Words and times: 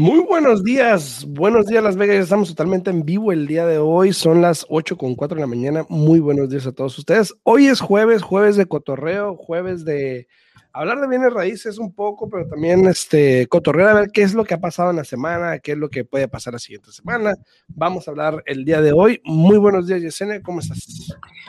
Muy 0.00 0.20
buenos 0.20 0.62
días, 0.62 1.26
buenos 1.28 1.66
días 1.66 1.82
Las 1.82 1.96
Vegas, 1.96 2.18
estamos 2.18 2.48
totalmente 2.48 2.88
en 2.88 3.04
vivo 3.04 3.32
el 3.32 3.48
día 3.48 3.66
de 3.66 3.78
hoy, 3.78 4.12
son 4.12 4.40
las 4.40 4.64
8 4.68 4.96
con 4.96 5.16
4 5.16 5.34
de 5.34 5.40
la 5.40 5.48
mañana, 5.48 5.84
muy 5.88 6.20
buenos 6.20 6.48
días 6.48 6.66
a 6.66 6.72
todos 6.72 6.96
ustedes. 6.98 7.34
Hoy 7.42 7.66
es 7.66 7.80
jueves, 7.80 8.22
jueves 8.22 8.56
de 8.56 8.66
cotorreo, 8.66 9.36
jueves 9.36 9.84
de 9.84 10.28
hablar 10.72 11.00
de 11.00 11.08
bienes 11.08 11.32
raíces 11.32 11.78
un 11.78 11.92
poco, 11.92 12.30
pero 12.30 12.46
también 12.46 12.86
este 12.86 13.48
cotorreo 13.48 13.88
a 13.88 13.94
ver 13.94 14.10
qué 14.12 14.22
es 14.22 14.34
lo 14.34 14.44
que 14.44 14.54
ha 14.54 14.60
pasado 14.60 14.90
en 14.90 14.96
la 14.96 15.04
semana, 15.04 15.58
qué 15.58 15.72
es 15.72 15.78
lo 15.78 15.90
que 15.90 16.04
puede 16.04 16.28
pasar 16.28 16.52
la 16.52 16.60
siguiente 16.60 16.92
semana. 16.92 17.34
Vamos 17.66 18.06
a 18.06 18.12
hablar 18.12 18.42
el 18.46 18.64
día 18.64 18.80
de 18.80 18.92
hoy. 18.92 19.20
Muy 19.24 19.58
buenos 19.58 19.88
días 19.88 20.00
Yesenia, 20.00 20.40
¿cómo 20.40 20.60
estás? 20.60 20.78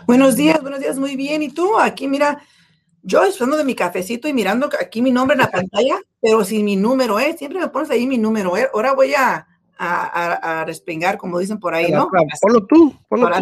Buenos 0.08 0.36
días, 0.36 0.60
buenos 0.62 0.80
días, 0.80 0.98
muy 0.98 1.16
bien. 1.16 1.44
¿Y 1.44 1.50
tú? 1.50 1.78
Aquí 1.80 2.08
mira 2.08 2.42
yo 3.04 3.24
esperando 3.24 3.58
de 3.58 3.64
mi 3.64 3.76
cafecito 3.76 4.28
y 4.28 4.34
mirando 4.34 4.70
aquí 4.80 5.02
mi 5.02 5.12
nombre 5.12 5.36
en 5.36 5.42
la 5.42 5.52
pantalla, 5.52 6.00
pero 6.22 6.44
sin 6.44 6.66
mi 6.66 6.76
número, 6.76 7.20
¿eh? 7.20 7.36
Siempre 7.38 7.60
me 7.60 7.70
pones 7.70 7.90
ahí 7.90 8.08
mi 8.08 8.18
número, 8.18 8.56
¿eh? 8.58 8.70
Ahora 8.74 8.94
voy 8.94 9.14
a, 9.14 9.48
a, 9.78 10.60
a, 10.62 10.66
respingar, 10.66 11.18
como 11.18 11.40
dicen 11.40 11.60
por 11.60 11.74
ahí, 11.74 11.92
¿no? 11.92 12.10
Ponlo 12.42 12.66
tú, 12.66 12.94
ponlo 13.08 13.30
tú. 13.30 13.36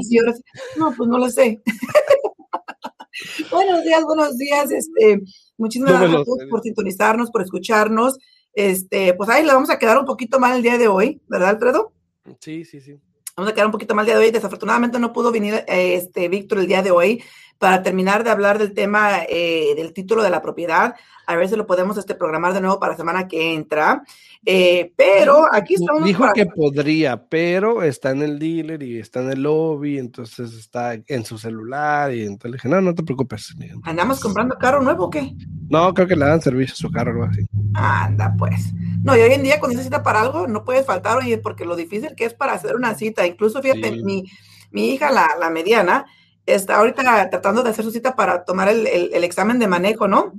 No, 0.78 0.94
pues 0.96 1.10
no 1.10 1.18
lo 1.18 1.30
sé. 1.30 1.62
buenos 3.52 3.84
días, 3.84 4.04
buenos 4.04 4.38
días. 4.38 4.72
Este, 4.72 5.22
muchísimas 5.58 6.00
gracias 6.00 6.22
a 6.22 6.24
todos 6.24 6.46
por 6.50 6.62
sintonizarnos, 6.62 7.32
por 7.32 7.42
escucharnos. 7.42 8.18
Este, 8.54 9.14
pues 9.14 9.30
ahí 9.30 9.46
le 9.46 9.54
vamos 9.54 9.70
a 9.70 9.80
quedar 9.80 9.98
un 9.98 10.06
poquito 10.06 10.40
mal 10.40 10.56
el 10.58 10.64
día 10.64 10.78
de 10.78 10.88
hoy, 10.88 11.22
¿verdad, 11.28 11.50
Alfredo? 11.50 11.94
Sí, 12.40 12.66
sí, 12.66 12.82
sí. 12.82 13.00
Vamos 13.36 13.52
a 13.52 13.54
quedar 13.54 13.68
un 13.68 13.72
poquito 13.72 13.94
mal 13.94 14.04
el 14.04 14.08
día 14.08 14.20
de 14.20 14.26
hoy. 14.26 14.32
Desafortunadamente 14.32 15.00
no 15.00 15.14
pudo 15.14 15.32
venir 15.32 15.64
este 15.68 16.28
Víctor 16.28 16.60
el 16.60 16.68
día 16.68 16.82
de 16.82 16.92
hoy 16.92 17.24
para 17.58 17.84
terminar 17.84 18.24
de 18.24 18.30
hablar 18.30 18.60
del 18.60 18.74
tema 18.74 19.20
eh, 19.28 19.74
del 19.76 19.94
título 19.94 20.24
de 20.24 20.30
la 20.30 20.42
propiedad. 20.42 20.96
A 21.26 21.36
ver 21.36 21.50
si 21.50 21.56
lo 21.56 21.68
podemos 21.68 21.98
este, 21.98 22.16
programar 22.16 22.54
de 22.54 22.62
nuevo 22.62 22.80
para 22.80 22.94
la 22.94 22.98
semana 22.98 23.28
que 23.28 23.54
entra. 23.54 24.04
Eh, 24.46 24.94
pero 24.96 25.46
aquí 25.52 25.74
estamos. 25.74 26.06
Dijo 26.06 26.26
que 26.34 26.46
podría, 26.46 27.22
pero 27.28 27.84
está 27.84 28.12
en 28.12 28.22
el 28.22 28.40
dealer 28.40 28.82
y 28.82 29.00
está 29.00 29.22
en 29.22 29.32
el 29.32 29.44
lobby, 29.44 29.98
entonces 29.98 30.54
está 30.54 30.94
en 31.06 31.26
su 31.26 31.38
celular. 31.38 32.14
Y 32.14 32.22
entonces 32.22 32.52
le 32.52 32.58
dije, 32.58 32.70
no, 32.70 32.80
no 32.80 32.96
te 32.96 33.04
preocupes. 33.04 33.54
¿Andamos 33.84 34.22
comprando 34.22 34.58
carro 34.58 34.82
nuevo 34.82 35.06
o 35.06 35.10
qué? 35.10 35.34
No, 35.70 35.94
creo 35.94 36.08
que 36.08 36.16
le 36.16 36.26
dan 36.26 36.42
servicio 36.42 36.74
a 36.74 36.78
su 36.78 36.92
carro 36.92 37.12
o 37.12 37.24
algo 37.24 37.26
así. 37.26 37.46
Anda, 37.74 38.34
pues. 38.38 38.74
No, 39.04 39.18
y 39.18 39.20
hoy 39.20 39.34
en 39.34 39.44
día 39.44 39.60
cuando 39.60 39.76
necesita 39.76 40.04
para 40.04 40.22
algo, 40.22 40.48
no 40.48 40.64
puedes 40.64 40.86
faltar, 40.86 41.18
oye, 41.18 41.38
porque 41.40 41.66
lo 41.66 41.76
difícil 41.76 42.16
que 42.16 42.26
es 42.26 42.34
para 42.34 42.54
hacer 42.54 42.76
una 42.76 42.96
cita. 42.96 43.28
Incluso, 43.28 43.62
fíjate, 43.62 44.02
mi, 44.04 44.24
mi 44.72 44.92
hija, 44.92 45.12
la, 45.12 45.28
la 45.40 45.50
mediana, 45.50 46.06
está 46.48 46.78
ahorita 46.78 47.30
tratando 47.30 47.62
de 47.62 47.70
hacer 47.70 47.86
su 47.86 47.92
cita 47.92 48.16
para 48.16 48.44
tomar 48.44 48.70
el, 48.70 48.88
el, 48.88 49.24
examen 49.24 49.60
de 49.60 49.68
manejo, 49.68 50.08
¿no? 50.08 50.34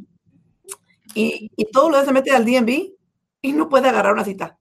Y, 1.14 1.50
y 1.56 1.64
todos 1.70 1.90
los 1.90 1.98
días 2.00 2.06
se 2.06 2.12
mete 2.12 2.30
al 2.32 2.44
DMV 2.44 2.92
y 3.42 3.52
no 3.52 3.68
puede 3.68 3.88
agarrar 3.88 4.14
una 4.14 4.24
cita. 4.24 4.58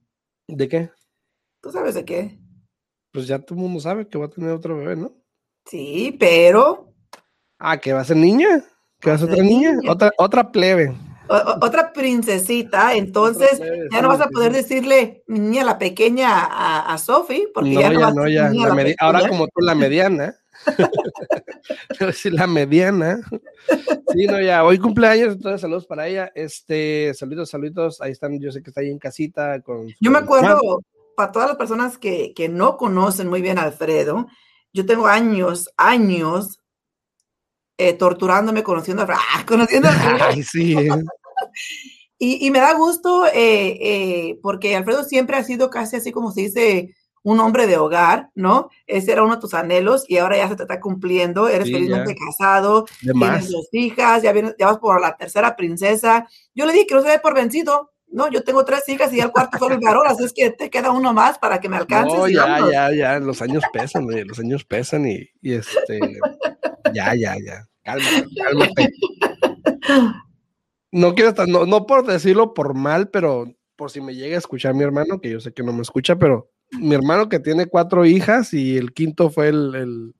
¿De 0.48 0.68
qué? 0.68 0.90
¿Tú 1.60 1.70
sabes 1.70 1.94
de 1.94 2.04
qué? 2.04 2.38
Pues 3.12 3.26
ya 3.26 3.38
todo 3.38 3.56
el 3.56 3.62
mundo 3.62 3.80
sabe 3.80 4.08
que 4.08 4.18
va 4.18 4.26
a 4.26 4.30
tener 4.30 4.50
otro 4.50 4.76
bebé, 4.76 4.96
¿no? 4.96 5.12
Sí, 5.64 6.16
pero... 6.18 6.92
Ah, 7.58 7.78
que 7.78 7.92
va 7.92 8.00
a 8.00 8.04
ser 8.04 8.16
niña. 8.16 8.64
¿Qué 9.00 9.10
vas 9.10 9.22
otra 9.22 9.42
niña? 9.42 9.78
Otra, 9.88 10.12
otra 10.18 10.52
plebe. 10.52 10.94
Otra 11.28 11.92
princesita, 11.92 12.94
entonces 12.94 13.60
ya 13.90 14.02
no 14.02 14.08
vas 14.08 14.20
a 14.20 14.28
poder 14.28 14.52
decirle 14.52 15.22
niña 15.26 15.64
la 15.64 15.78
pequeña 15.78 16.40
a, 16.40 16.92
a 16.92 16.98
Sophie, 16.98 17.48
porque 17.52 17.74
ya 17.74 17.90
no, 17.90 18.12
no 18.12 18.28
ya. 18.28 18.50
ahora 18.98 19.28
como 19.28 19.46
tú 19.48 19.60
la 19.60 19.74
mediana. 19.74 20.36
la 22.24 22.46
mediana. 22.46 23.20
Sí, 24.12 24.26
no, 24.26 24.40
ya, 24.40 24.64
hoy 24.64 24.78
cumpleaños, 24.78 25.34
entonces 25.34 25.60
saludos 25.60 25.86
para 25.86 26.06
ella. 26.06 26.30
Este, 26.34 27.12
saludos, 27.14 27.50
saludos, 27.50 28.00
ahí 28.00 28.12
están, 28.12 28.38
yo 28.40 28.50
sé 28.50 28.62
que 28.62 28.70
está 28.70 28.80
ahí 28.80 28.90
en 28.90 28.98
casita. 28.98 29.60
Con, 29.60 29.88
yo 30.00 30.10
me 30.10 30.18
acuerdo, 30.18 30.82
para 31.16 31.32
todas 31.32 31.48
las 31.48 31.56
personas 31.56 31.98
que, 31.98 32.32
que 32.34 32.48
no 32.48 32.76
conocen 32.76 33.28
muy 33.28 33.42
bien 33.42 33.58
a 33.58 33.62
Alfredo, 33.62 34.26
yo 34.72 34.86
tengo 34.86 35.06
años, 35.06 35.70
años 35.76 36.60
eh, 37.78 37.92
torturándome, 37.92 38.62
conociendo 38.62 39.02
a 39.02 39.08
¡ah! 39.10 39.44
conociendo 39.46 39.88
a 39.88 39.92
Ay, 40.28 40.42
sí. 40.42 40.74
y, 42.18 42.46
y, 42.46 42.50
me 42.50 42.60
da 42.60 42.72
gusto 42.74 43.26
eh, 43.26 43.78
eh, 43.80 44.38
porque 44.42 44.76
Alfredo 44.76 45.04
siempre 45.04 45.36
ha 45.36 45.44
sido 45.44 45.70
casi 45.70 45.96
así 45.96 46.12
como 46.12 46.32
se 46.32 46.42
dice 46.42 46.94
un 47.26 47.40
hombre 47.40 47.66
de 47.66 47.76
hogar, 47.76 48.30
¿no? 48.36 48.70
Ese 48.86 49.10
era 49.10 49.24
uno 49.24 49.34
de 49.34 49.40
tus 49.40 49.52
anhelos 49.52 50.04
y 50.06 50.18
ahora 50.18 50.36
ya 50.36 50.48
se 50.48 50.54
te 50.54 50.62
está 50.62 50.78
cumpliendo, 50.78 51.48
eres 51.48 51.68
felizmente 51.68 52.14
casado, 52.14 52.86
tienes 53.00 53.50
dos 53.50 53.68
hijas, 53.72 54.22
ya, 54.22 54.30
vienes, 54.30 54.54
ya 54.56 54.66
vas 54.66 54.78
por 54.78 55.00
la 55.00 55.16
tercera 55.16 55.56
princesa. 55.56 56.28
Yo 56.54 56.66
le 56.66 56.72
dije 56.72 56.86
que 56.86 56.94
no 56.94 57.02
se 57.02 57.08
ve 57.08 57.18
por 57.18 57.34
vencido, 57.34 57.90
no, 58.08 58.30
yo 58.30 58.42
tengo 58.42 58.64
tres 58.64 58.88
hijas 58.88 59.12
y 59.12 59.20
el 59.20 59.30
cuarto 59.30 59.58
fue 59.58 59.74
el 59.74 59.80
varón, 59.80 60.06
así 60.06 60.24
es 60.24 60.32
que 60.32 60.50
te 60.50 60.70
queda 60.70 60.90
uno 60.90 61.12
más 61.12 61.38
para 61.38 61.60
que 61.60 61.68
me 61.68 61.76
alcances. 61.76 62.18
No, 62.18 62.28
ya, 62.28 62.60
ya, 62.70 62.92
ya, 62.92 63.18
los 63.18 63.42
años 63.42 63.62
pesan, 63.72 64.06
los 64.26 64.38
años 64.38 64.64
pesan 64.64 65.06
y, 65.06 65.28
y 65.42 65.54
este, 65.54 66.00
ya, 66.94 67.14
ya, 67.14 67.36
ya, 67.44 67.66
cálmate, 67.82 68.26
cálmate. 68.42 68.92
No 70.92 71.14
quiero 71.14 71.30
estar, 71.30 71.48
no, 71.48 71.66
no 71.66 71.86
por 71.86 72.06
decirlo 72.06 72.54
por 72.54 72.74
mal, 72.74 73.10
pero 73.10 73.52
por 73.76 73.90
si 73.90 74.00
me 74.00 74.14
llega 74.14 74.36
a 74.36 74.38
escuchar 74.38 74.74
mi 74.74 74.82
hermano, 74.82 75.20
que 75.20 75.30
yo 75.30 75.40
sé 75.40 75.52
que 75.52 75.62
no 75.62 75.72
me 75.72 75.82
escucha, 75.82 76.16
pero 76.16 76.50
mi 76.72 76.94
hermano 76.94 77.28
que 77.28 77.38
tiene 77.38 77.66
cuatro 77.66 78.06
hijas 78.06 78.54
y 78.54 78.76
el 78.76 78.92
quinto 78.92 79.30
fue 79.30 79.48
el, 79.48 79.74
el 79.74 80.14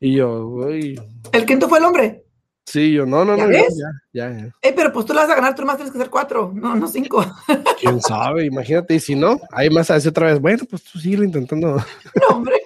y 0.00 0.16
yo, 0.16 0.46
uy. 0.46 1.00
¿El 1.32 1.44
quinto 1.44 1.68
fue 1.68 1.78
el 1.78 1.84
hombre? 1.84 2.24
Sí, 2.70 2.92
yo, 2.92 3.06
no, 3.06 3.24
no, 3.24 3.34
no, 3.34 3.50
ya, 3.50 3.62
ya, 4.12 4.30
ya. 4.30 4.52
Eh, 4.60 4.74
pero 4.76 4.92
pues 4.92 5.06
tú 5.06 5.14
la 5.14 5.22
vas 5.22 5.30
a 5.30 5.36
ganar, 5.36 5.54
tú 5.54 5.64
más 5.64 5.76
tienes 5.76 5.90
que 5.90 5.98
ser 5.98 6.10
cuatro, 6.10 6.52
no, 6.54 6.74
no 6.74 6.86
cinco. 6.86 7.24
¿Quién 7.80 7.98
sabe? 8.02 8.44
Imagínate, 8.44 8.94
y 8.94 9.00
si 9.00 9.14
no, 9.14 9.40
ahí 9.52 9.70
más 9.70 9.90
a 9.90 9.94
decir 9.94 10.10
otra 10.10 10.26
vez, 10.26 10.38
bueno, 10.38 10.64
pues 10.68 10.84
tú 10.84 10.98
sigue 10.98 11.24
intentando. 11.24 11.76
No, 11.76 12.36
hombre. 12.36 12.60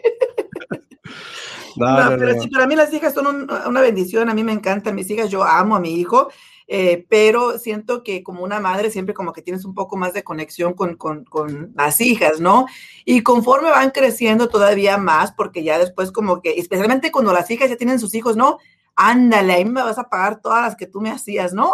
no, 1.76 2.10
no, 2.10 2.18
pero 2.18 2.42
sí, 2.42 2.48
para 2.48 2.66
mí 2.66 2.74
las 2.74 2.92
hijas 2.92 3.14
son 3.14 3.48
una 3.64 3.80
bendición, 3.80 4.28
a 4.28 4.34
mí 4.34 4.42
me 4.42 4.50
encantan 4.50 4.96
mis 4.96 5.08
hijas, 5.08 5.30
yo 5.30 5.44
amo 5.44 5.76
a 5.76 5.80
mi 5.80 5.94
hijo, 5.94 6.30
eh, 6.66 7.06
pero 7.08 7.60
siento 7.60 8.02
que 8.02 8.24
como 8.24 8.42
una 8.42 8.58
madre 8.58 8.90
siempre 8.90 9.14
como 9.14 9.32
que 9.32 9.42
tienes 9.42 9.64
un 9.64 9.72
poco 9.72 9.96
más 9.96 10.14
de 10.14 10.24
conexión 10.24 10.74
con, 10.74 10.96
con, 10.96 11.24
con, 11.24 11.72
las 11.76 12.00
hijas, 12.00 12.40
¿no? 12.40 12.66
Y 13.04 13.22
conforme 13.22 13.70
van 13.70 13.90
creciendo 13.90 14.48
todavía 14.48 14.98
más, 14.98 15.30
porque 15.30 15.62
ya 15.62 15.78
después 15.78 16.10
como 16.10 16.42
que, 16.42 16.54
especialmente 16.58 17.12
cuando 17.12 17.32
las 17.32 17.48
hijas 17.52 17.70
ya 17.70 17.76
tienen 17.76 18.00
sus 18.00 18.16
hijos, 18.16 18.36
¿no? 18.36 18.58
Ándale, 18.96 19.54
ahí 19.54 19.64
me 19.64 19.82
vas 19.82 19.98
a 19.98 20.08
pagar 20.08 20.40
todas 20.40 20.62
las 20.62 20.76
que 20.76 20.86
tú 20.86 21.00
me 21.00 21.10
hacías, 21.10 21.52
¿no? 21.52 21.72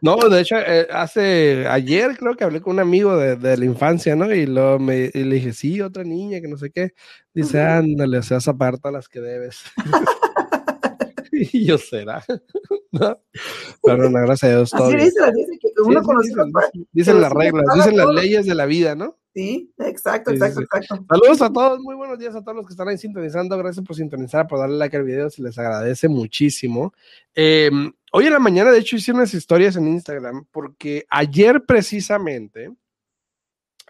No, 0.00 0.16
de 0.16 0.40
hecho, 0.40 0.56
eh, 0.58 0.86
hace 0.90 1.66
ayer 1.68 2.16
creo 2.16 2.36
que 2.36 2.44
hablé 2.44 2.60
con 2.60 2.74
un 2.74 2.80
amigo 2.80 3.16
de, 3.16 3.36
de 3.36 3.56
la 3.56 3.64
infancia, 3.64 4.16
¿no? 4.16 4.32
Y, 4.32 4.46
luego 4.46 4.78
me, 4.78 5.10
y 5.12 5.24
le 5.24 5.36
dije, 5.36 5.52
sí, 5.52 5.80
otra 5.80 6.04
niña, 6.04 6.40
que 6.40 6.48
no 6.48 6.56
sé 6.56 6.70
qué. 6.70 6.92
Dice, 7.32 7.60
ándale, 7.60 8.22
se 8.22 8.34
vas 8.34 8.48
a 8.48 8.56
pagar 8.56 8.78
todas 8.78 8.94
las 8.94 9.08
que 9.08 9.20
debes. 9.20 9.62
y 11.32 11.66
yo, 11.66 11.78
¿será? 11.78 12.22
¿no? 12.92 13.20
Pero 13.82 14.10
no, 14.10 14.20
gracias 14.20 14.44
a 14.44 14.56
Dios. 14.56 14.74
Así 14.74 14.94
bien. 14.94 15.04
dice, 15.06 15.20
dice 15.34 15.58
que 15.60 15.68
uno 15.82 16.00
Sí, 16.00 16.28
sí, 16.28 16.34
conoce 16.34 16.70
dicen, 16.92 17.20
las 17.20 17.32
reglas, 17.32 17.64
dicen 17.74 17.96
las 17.96 18.08
leyes 18.08 18.46
de 18.46 18.54
la 18.54 18.66
vida, 18.66 18.94
¿no? 18.94 19.18
Sí, 19.34 19.74
exacto, 19.78 20.30
sí, 20.30 20.36
exacto, 20.36 20.60
sí. 20.60 20.64
exacto. 20.64 21.06
Saludos 21.08 21.42
a 21.42 21.52
todos, 21.52 21.80
muy 21.80 21.96
buenos 21.96 22.20
días 22.20 22.36
a 22.36 22.40
todos 22.40 22.56
los 22.56 22.66
que 22.66 22.72
están 22.72 22.86
ahí 22.86 22.96
sintonizando. 22.96 23.58
Gracias 23.58 23.84
por 23.84 23.96
sintonizar, 23.96 24.46
por 24.46 24.60
darle 24.60 24.76
like 24.76 24.96
al 24.96 25.02
video, 25.02 25.28
se 25.28 25.42
les 25.42 25.58
agradece 25.58 26.06
muchísimo. 26.06 26.94
Eh, 27.34 27.68
hoy 28.12 28.26
en 28.26 28.32
la 28.32 28.38
mañana, 28.38 28.70
de 28.70 28.78
hecho, 28.78 28.94
hice 28.94 29.10
unas 29.10 29.34
historias 29.34 29.74
en 29.74 29.88
Instagram 29.88 30.46
porque 30.52 31.04
ayer 31.10 31.64
precisamente, 31.64 32.70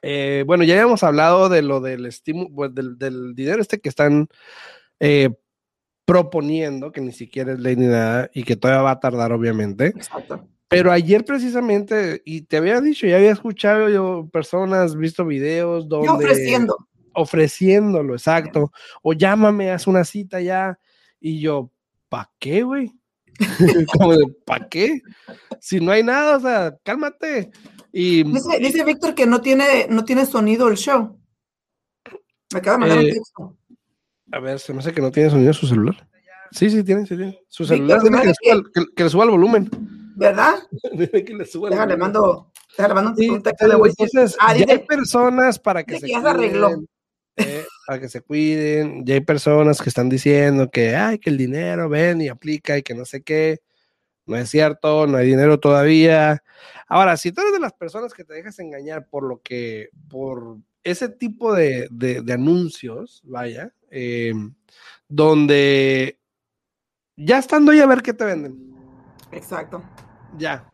eh, 0.01 0.45
bueno, 0.47 0.65
ya 0.65 0.75
habíamos 0.75 1.03
hablado 1.03 1.51
de 1.51 1.61
lo 1.61 1.81
del 1.81 2.07
estímulo, 2.07 2.71
del, 2.71 2.97
del 2.97 3.35
dinero 3.35 3.61
este 3.61 3.81
que 3.81 3.91
están 3.91 4.29
eh, 4.99 5.29
proponiendo, 6.07 6.91
que 6.91 7.03
ni 7.03 7.13
siquiera 7.13 7.53
es 7.53 7.59
ley 7.59 7.77
ni 7.77 7.87
nada 7.87 8.31
y 8.33 8.45
que 8.45 8.57
todavía 8.57 8.83
va 8.83 8.93
a 8.93 9.01
tardar, 9.01 9.33
obviamente. 9.33 9.89
Exacto. 9.89 10.49
Pero 10.75 10.91
ayer 10.93 11.25
precisamente, 11.25 12.21
y 12.25 12.43
te 12.43 12.57
había 12.57 12.81
dicho, 12.81 13.07
ya 13.07 13.17
había 13.17 13.33
escuchado 13.33 13.89
yo 13.89 14.29
personas, 14.33 14.97
visto 14.97 15.25
videos 15.25 15.89
donde... 15.89 16.09
Ofreciendo. 16.09 16.77
Ofreciéndolo, 17.13 18.15
exacto. 18.15 18.73
O 19.03 19.13
llámame, 19.13 19.71
haz 19.71 19.87
una 19.87 20.05
cita 20.05 20.41
ya. 20.41 20.79
Y 21.21 21.41
yo, 21.41 21.71
¿pa' 22.09 22.31
qué, 22.41 22.63
güey? 22.65 22.93
Como 23.93 24.17
de, 24.17 24.27
¿pa' 24.45 24.69
qué? 24.69 25.01
Si 25.61 25.79
no 25.81 25.93
hay 25.93 26.03
nada, 26.03 26.37
o 26.37 26.41
sea, 26.41 26.77
cálmate. 26.83 27.51
Y 27.93 28.25
Dice, 28.25 28.59
dice 28.59 28.85
Víctor 28.85 29.15
que 29.15 29.27
no 29.27 29.41
tiene, 29.41 29.87
no 29.89 30.05
tiene 30.05 30.27
sonido 30.27 30.67
el 30.69 30.77
show. 30.77 31.17
Me 32.53 32.59
acaba 32.59 32.77
de 32.77 32.81
mandar 32.81 32.99
un 32.99 33.05
Eh, 33.05 33.13
texto. 33.13 33.57
a 34.33 34.41
ver, 34.41 34.59
se 34.59 34.73
me 34.73 34.81
hace 34.81 34.93
que 34.93 35.01
no 35.01 35.13
tiene 35.13 35.31
sonido 35.31 35.53
su 35.53 35.67
celular. 35.69 36.09
Sí, 36.51 36.69
sí, 36.71 36.83
tiene, 36.85 37.03
sí, 37.07 37.17
tiene. 37.17 37.41
Su 37.49 37.65
celular 37.65 38.03
le 38.03 38.11
suba, 38.11 38.63
que 38.97 39.05
le 39.05 39.11
suba 39.11 39.25
el 39.25 39.31
volumen. 39.31 39.71
¿Verdad? 40.17 40.55
Tiene 40.97 41.25
que 41.25 41.35
le 41.35 41.45
suba 41.47 41.71
Déjale, 41.71 41.95
volumen. 41.95 41.99
mando, 42.13 42.53
déjale, 42.77 42.95
mando 42.95 43.11
un, 43.11 43.17
Sí, 43.17 43.29
un 43.31 43.43
texto. 43.43 43.67
le 43.67 43.75
voy 43.75 43.89
a 43.89 43.91
decir. 43.91 44.09
entonces, 44.13 44.37
Ah, 44.41 44.53
ya 44.53 44.59
dice- 44.61 44.73
hay 44.73 44.79
personas 44.87 45.59
para 45.59 45.85
que 45.85 45.99
se 46.01 46.09
ya 46.09 46.21
se 46.21 46.29
arregló. 46.29 46.71
eh, 47.37 47.65
para 47.87 48.01
que 48.01 48.09
se 48.09 48.21
cuiden, 48.21 49.05
ya 49.05 49.15
hay 49.15 49.21
personas 49.21 49.81
que 49.83 49.89
están 49.89 50.09
diciendo 50.09 50.71
que, 50.71 50.95
ay, 50.97 51.19
que 51.19 51.31
el 51.31 51.37
dinero 51.37 51.89
ven 51.89 52.21
y 52.21 52.29
aplica 52.29 52.79
y 52.79 52.83
que 52.83 52.95
no 52.95 53.05
sé 53.05 53.23
qué, 53.23 53.59
no 54.27 54.37
es 54.37 54.49
cierto, 54.49 55.07
no 55.07 55.19
hay 55.19 55.27
dinero 55.27 55.59
todavía. 55.59 56.43
Ahora, 56.89 57.17
si 57.17 57.33
tú 57.33 57.41
eres 57.43 57.53
de 57.55 57.61
las 57.61 57.73
personas 57.73 58.15
que 58.15 58.25
te 58.25 58.35
dejas 58.35 58.59
engañar 58.61 59.09
por 59.09 59.25
lo 59.25 59.41
que, 59.43 59.89
por 60.09 60.59
ese 60.85 61.09
tipo 61.09 61.53
de, 61.55 61.89
de- 61.91 62.23
de 62.23 62.33
anuncios, 62.33 63.21
vaya, 63.25 63.75
eh, 63.91 64.33
donde 65.09 66.19
ya 67.17 67.39
estando 67.39 67.73
ahí 67.73 67.81
a 67.81 67.87
ver 67.87 68.03
qué 68.03 68.13
te 68.15 68.25
venden. 68.25 68.75
Exacto. 69.33 69.83
Ya. 70.39 70.71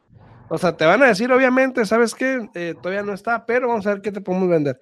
O 0.48 0.58
sea, 0.58 0.76
te 0.76 0.84
van 0.84 1.02
a 1.02 1.06
decir, 1.06 1.30
obviamente, 1.32 1.84
¿sabes 1.84 2.14
qué? 2.14 2.48
Eh, 2.54 2.74
todavía 2.80 3.04
no 3.04 3.14
está, 3.14 3.46
pero 3.46 3.68
vamos 3.68 3.86
a 3.86 3.94
ver 3.94 4.02
qué 4.02 4.10
te 4.10 4.20
podemos 4.20 4.48
vender. 4.48 4.80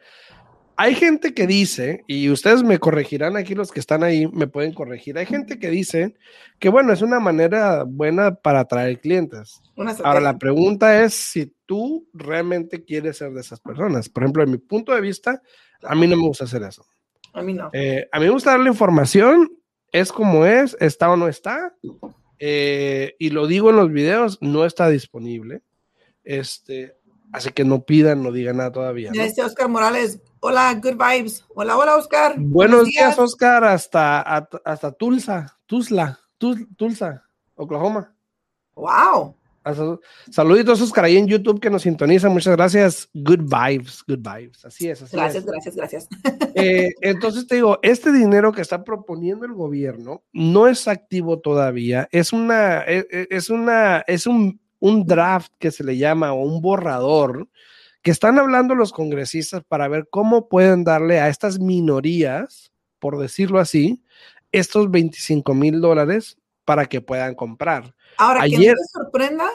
Hay 0.80 0.94
gente 0.94 1.34
que 1.34 1.46
dice, 1.46 2.04
y 2.06 2.30
ustedes 2.30 2.62
me 2.62 2.78
corregirán 2.78 3.36
aquí, 3.36 3.54
los 3.54 3.72
que 3.72 3.80
están 3.80 4.04
ahí, 4.04 4.28
me 4.28 4.46
pueden 4.46 4.72
corregir. 4.72 5.18
Hay 5.18 5.26
gente 5.26 5.58
que 5.58 5.70
dice 5.70 6.14
que, 6.60 6.68
bueno, 6.68 6.92
es 6.92 7.02
una 7.02 7.18
manera 7.18 7.82
buena 7.82 8.36
para 8.36 8.60
atraer 8.60 9.00
clientes. 9.00 9.60
Ahora, 10.04 10.20
la 10.20 10.38
pregunta 10.38 11.02
es 11.02 11.14
si 11.14 11.52
tú 11.66 12.08
realmente 12.14 12.84
quieres 12.84 13.18
ser 13.18 13.32
de 13.32 13.40
esas 13.40 13.60
personas. 13.60 14.08
Por 14.08 14.22
ejemplo, 14.22 14.44
en 14.44 14.52
mi 14.52 14.58
punto 14.58 14.94
de 14.94 15.00
vista, 15.00 15.42
a 15.82 15.96
mí 15.96 16.06
no 16.06 16.16
me 16.16 16.22
gusta 16.22 16.44
hacer 16.44 16.62
eso. 16.62 16.86
A 17.34 17.42
mí 17.42 17.54
no. 17.54 17.70
Eh, 17.72 18.08
a 18.12 18.20
mí 18.20 18.26
me 18.26 18.30
gusta 18.30 18.52
darle 18.52 18.70
información, 18.70 19.50
es 19.92 20.12
como 20.12 20.46
es, 20.46 20.76
está 20.80 21.10
o 21.10 21.16
no 21.16 21.26
está. 21.26 21.74
Eh, 22.38 23.14
y 23.18 23.30
lo 23.30 23.46
digo 23.46 23.70
en 23.70 23.76
los 23.76 23.90
videos, 23.90 24.38
no 24.40 24.64
está 24.64 24.88
disponible. 24.88 25.62
Este, 26.24 26.96
así 27.32 27.50
que 27.50 27.64
no 27.64 27.82
pidan, 27.84 28.22
no 28.22 28.32
digan 28.32 28.58
nada 28.58 28.72
todavía. 28.72 29.10
¿no? 29.14 29.22
dice 29.22 29.42
Oscar 29.42 29.68
Morales, 29.68 30.20
hola, 30.40 30.74
good 30.74 30.96
vibes. 30.96 31.44
Hola, 31.54 31.76
hola, 31.76 31.96
Oscar. 31.96 32.34
Buenos 32.38 32.84
días, 32.86 33.18
Oscar, 33.18 33.64
hasta, 33.64 34.20
hasta 34.64 34.92
Tulsa, 34.92 35.58
Tulsa, 35.66 36.18
Tul- 36.38 36.68
Tulsa, 36.76 37.24
Oklahoma. 37.54 38.14
Wow. 38.74 39.36
Saluditos, 40.30 40.80
Oscar, 40.80 41.04
ahí 41.04 41.16
en 41.16 41.26
YouTube 41.26 41.60
que 41.60 41.70
nos 41.70 41.82
sintoniza. 41.82 42.28
Muchas 42.28 42.56
gracias. 42.56 43.08
Good 43.14 43.40
vibes, 43.42 44.02
good 44.06 44.18
vibes. 44.20 44.64
Así 44.64 44.88
es, 44.88 45.02
así 45.02 45.16
Gracias, 45.16 45.44
es. 45.44 45.50
gracias, 45.50 45.76
gracias. 45.76 46.08
Eh, 46.54 46.90
entonces 47.02 47.46
te 47.46 47.56
digo, 47.56 47.78
este 47.82 48.12
dinero 48.12 48.52
que 48.52 48.62
está 48.62 48.82
proponiendo 48.84 49.44
el 49.46 49.52
gobierno 49.52 50.22
no 50.32 50.66
es 50.66 50.88
activo 50.88 51.38
todavía, 51.40 52.08
es 52.10 52.32
una, 52.32 52.82
e- 52.82 53.06
e- 53.10 53.28
es 53.30 53.50
una, 53.50 53.98
es 54.06 54.26
un, 54.26 54.60
un 54.80 55.04
draft 55.06 55.52
que 55.58 55.70
se 55.70 55.84
le 55.84 55.96
llama 55.96 56.32
o 56.32 56.42
un 56.42 56.60
borrador 56.60 57.48
que 58.02 58.10
están 58.10 58.38
hablando 58.38 58.74
los 58.74 58.92
congresistas 58.92 59.62
para 59.64 59.88
ver 59.88 60.08
cómo 60.10 60.48
pueden 60.48 60.84
darle 60.84 61.20
a 61.20 61.28
estas 61.28 61.58
minorías, 61.60 62.72
por 62.98 63.18
decirlo 63.18 63.58
así, 63.60 64.02
estos 64.52 64.90
25 64.90 65.54
mil 65.54 65.80
dólares 65.80 66.38
para 66.68 66.84
que 66.84 67.00
puedan 67.00 67.34
comprar. 67.34 67.94
Ahora, 68.18 68.40
que 68.40 68.56
Ayer- 68.56 68.74
no 68.74 68.82
te 68.82 68.88
sorprenda, 68.92 69.50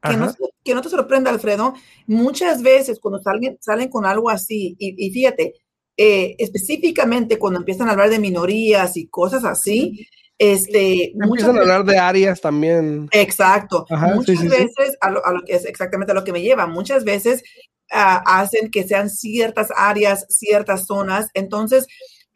que 0.00 0.16
no, 0.16 0.32
que 0.64 0.74
no 0.76 0.80
te 0.80 0.88
sorprenda, 0.88 1.28
Alfredo, 1.30 1.74
muchas 2.06 2.62
veces 2.62 3.00
cuando 3.00 3.20
salen, 3.20 3.58
salen 3.60 3.88
con 3.88 4.06
algo 4.06 4.30
así, 4.30 4.76
y, 4.78 4.94
y 5.06 5.10
fíjate, 5.10 5.54
eh, 5.96 6.36
específicamente 6.38 7.36
cuando 7.36 7.58
empiezan 7.58 7.88
a 7.88 7.92
hablar 7.92 8.10
de 8.10 8.20
minorías 8.20 8.96
y 8.96 9.08
cosas 9.08 9.44
así, 9.44 10.06
este, 10.38 11.10
Empiezan 11.12 11.50
a 11.50 11.52
veces- 11.52 11.58
hablar 11.72 11.84
de 11.84 11.98
áreas 11.98 12.40
también. 12.40 13.08
Exacto. 13.10 13.86
Ajá, 13.90 14.14
muchas 14.14 14.38
sí, 14.38 14.48
sí, 14.48 14.48
sí. 14.48 14.56
veces, 14.56 14.96
A, 15.00 15.10
lo, 15.10 15.24
a 15.26 15.32
lo 15.32 15.42
que 15.42 15.54
es 15.56 15.64
exactamente 15.64 16.12
a 16.12 16.14
lo 16.14 16.22
que 16.24 16.32
me 16.32 16.42
lleva, 16.42 16.66
muchas 16.68 17.02
veces 17.04 17.42
ah, 17.90 18.22
hacen 18.40 18.70
que 18.70 18.84
sean 18.84 19.10
ciertas 19.10 19.68
áreas, 19.76 20.26
ciertas 20.28 20.86
zonas. 20.86 21.26
Entonces, 21.34 21.86